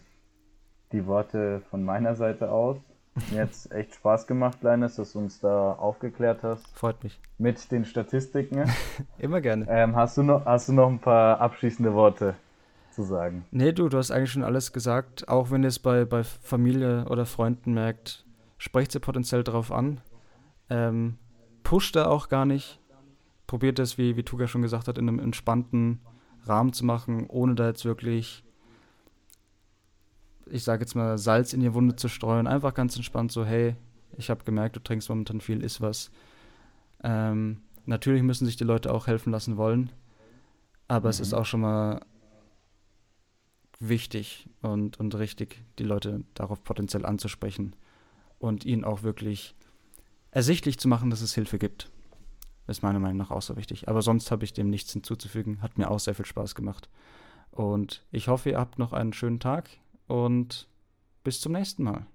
die 0.93 1.07
Worte 1.07 1.63
von 1.71 1.85
meiner 1.85 2.15
Seite 2.15 2.51
aus. 2.51 2.77
Mir 3.33 3.43
hat 3.43 3.51
echt 3.71 3.95
Spaß 3.95 4.27
gemacht, 4.27 4.63
Leines, 4.63 4.97
dass 4.97 5.13
du 5.13 5.19
uns 5.19 5.41
da 5.41 5.73
aufgeklärt 5.73 6.43
hast. 6.43 6.67
Freut 6.77 7.03
mich. 7.03 7.21
Mit 7.37 7.71
den 7.73 7.85
Statistiken. 7.85 8.65
Immer 9.19 9.41
gerne. 9.41 9.67
Ähm, 9.69 9.97
hast, 9.97 10.17
du 10.19 10.23
noch, 10.23 10.45
hast 10.45 10.69
du 10.69 10.73
noch 10.73 10.89
ein 10.89 11.01
paar 11.01 11.41
abschließende 11.41 11.95
Worte 11.95 12.35
zu 12.99 13.09
sagen? 13.09 13.45
Nee, 13.51 13.73
du, 13.73 13.89
du 13.89 13.99
hast 13.99 14.11
eigentlich 14.11 14.33
schon 14.33 14.45
alles 14.45 14.73
gesagt. 14.73 15.29
Auch 15.29 15.51
wenn 15.51 15.63
ihr 15.63 15.69
es 15.69 15.79
bei, 15.79 16.05
bei 16.05 16.25
Familie 16.25 17.07
oder 17.09 17.27
Freunden 17.27 17.75
merkt, 17.75 18.27
sprecht 18.59 18.93
sie 18.93 19.01
potenziell 19.01 19.45
darauf 19.45 19.73
an. 19.73 20.01
Ähm, 20.71 21.19
pusht 21.63 21.97
da 21.97 22.07
auch 22.07 22.29
gar 22.29 22.47
nicht. 22.47 22.81
Probiert 23.47 23.79
es, 23.79 23.99
wie, 23.99 24.17
wie 24.17 24.25
Tuga 24.25 24.47
schon 24.47 24.63
gesagt 24.63 24.89
hat, 24.89 24.99
in 24.99 25.09
einem 25.09 25.19
entspannten 25.19 26.01
Rahmen 26.45 26.73
zu 26.73 26.85
machen, 26.85 27.27
ohne 27.29 27.55
da 27.55 27.69
jetzt 27.69 27.85
wirklich 27.85 28.45
ich 30.51 30.65
sage 30.65 30.83
jetzt 30.83 30.95
mal, 30.95 31.19
Salz 31.19 31.53
in 31.53 31.61
die 31.61 31.75
Wunde 31.75 31.97
zu 31.97 32.09
streuen. 32.09 32.47
Einfach 32.47 32.75
ganz 32.75 32.97
entspannt 32.97 33.33
so, 33.33 33.45
hey, 33.45 33.77
ich 34.17 34.31
habe 34.31 34.45
gemerkt, 34.45 34.77
du 34.77 34.81
trinkst 34.81 35.09
momentan 35.09 35.41
viel, 35.41 35.63
ist 35.63 35.81
was. 35.81 36.11
Ähm, 37.03 37.59
natürlich 37.87 38.23
müssen 38.23 38.47
sich 38.47 38.57
die 38.57 38.65
Leute 38.65 38.93
auch 38.93 39.07
helfen 39.07 39.31
lassen 39.31 39.57
wollen, 39.57 39.91
aber 40.89 41.09
mhm. 41.09 41.11
es 41.11 41.21
ist 41.21 41.35
auch 41.35 41.45
schon 41.45 41.61
mal 41.61 42.01
wichtig 43.81 44.49
und, 44.63 44.99
und 44.99 45.15
richtig, 45.15 45.63
die 45.79 45.85
Leute 45.85 46.25
darauf 46.35 46.63
potenziell 46.65 47.07
anzusprechen 47.07 47.75
und 48.39 48.65
ihnen 48.65 48.85
auch 48.85 49.03
wirklich 49.03 49.55
ersichtlich 50.31 50.79
zu 50.79 50.89
machen, 50.89 51.11
dass 51.11 51.21
es 51.21 51.35
Hilfe 51.35 51.59
gibt. 51.59 51.91
Ist 52.67 52.83
meiner 52.83 52.99
Meinung 52.99 53.17
nach 53.17 53.31
auch 53.31 53.43
so 53.43 53.57
wichtig. 53.57 53.89
Aber 53.89 54.03
sonst 54.03 54.31
habe 54.31 54.45
ich 54.45 54.53
dem 54.53 54.69
nichts 54.69 54.93
hinzuzufügen. 54.93 55.63
Hat 55.63 55.79
mir 55.79 55.91
auch 55.91 56.01
sehr 56.01 56.15
viel 56.15 56.27
Spaß 56.27 56.55
gemacht. 56.55 56.91
Und 57.51 58.05
ich 58.13 58.29
hoffe, 58.29 58.51
ihr 58.51 58.59
habt 58.59 58.79
noch 58.79 58.93
einen 58.93 59.15
schönen 59.15 59.41
Tag 59.41 59.71
und 60.07 60.69
bis 61.25 61.41
zum 61.41 61.53
nächsten 61.53 61.83
Mal. 61.83 62.07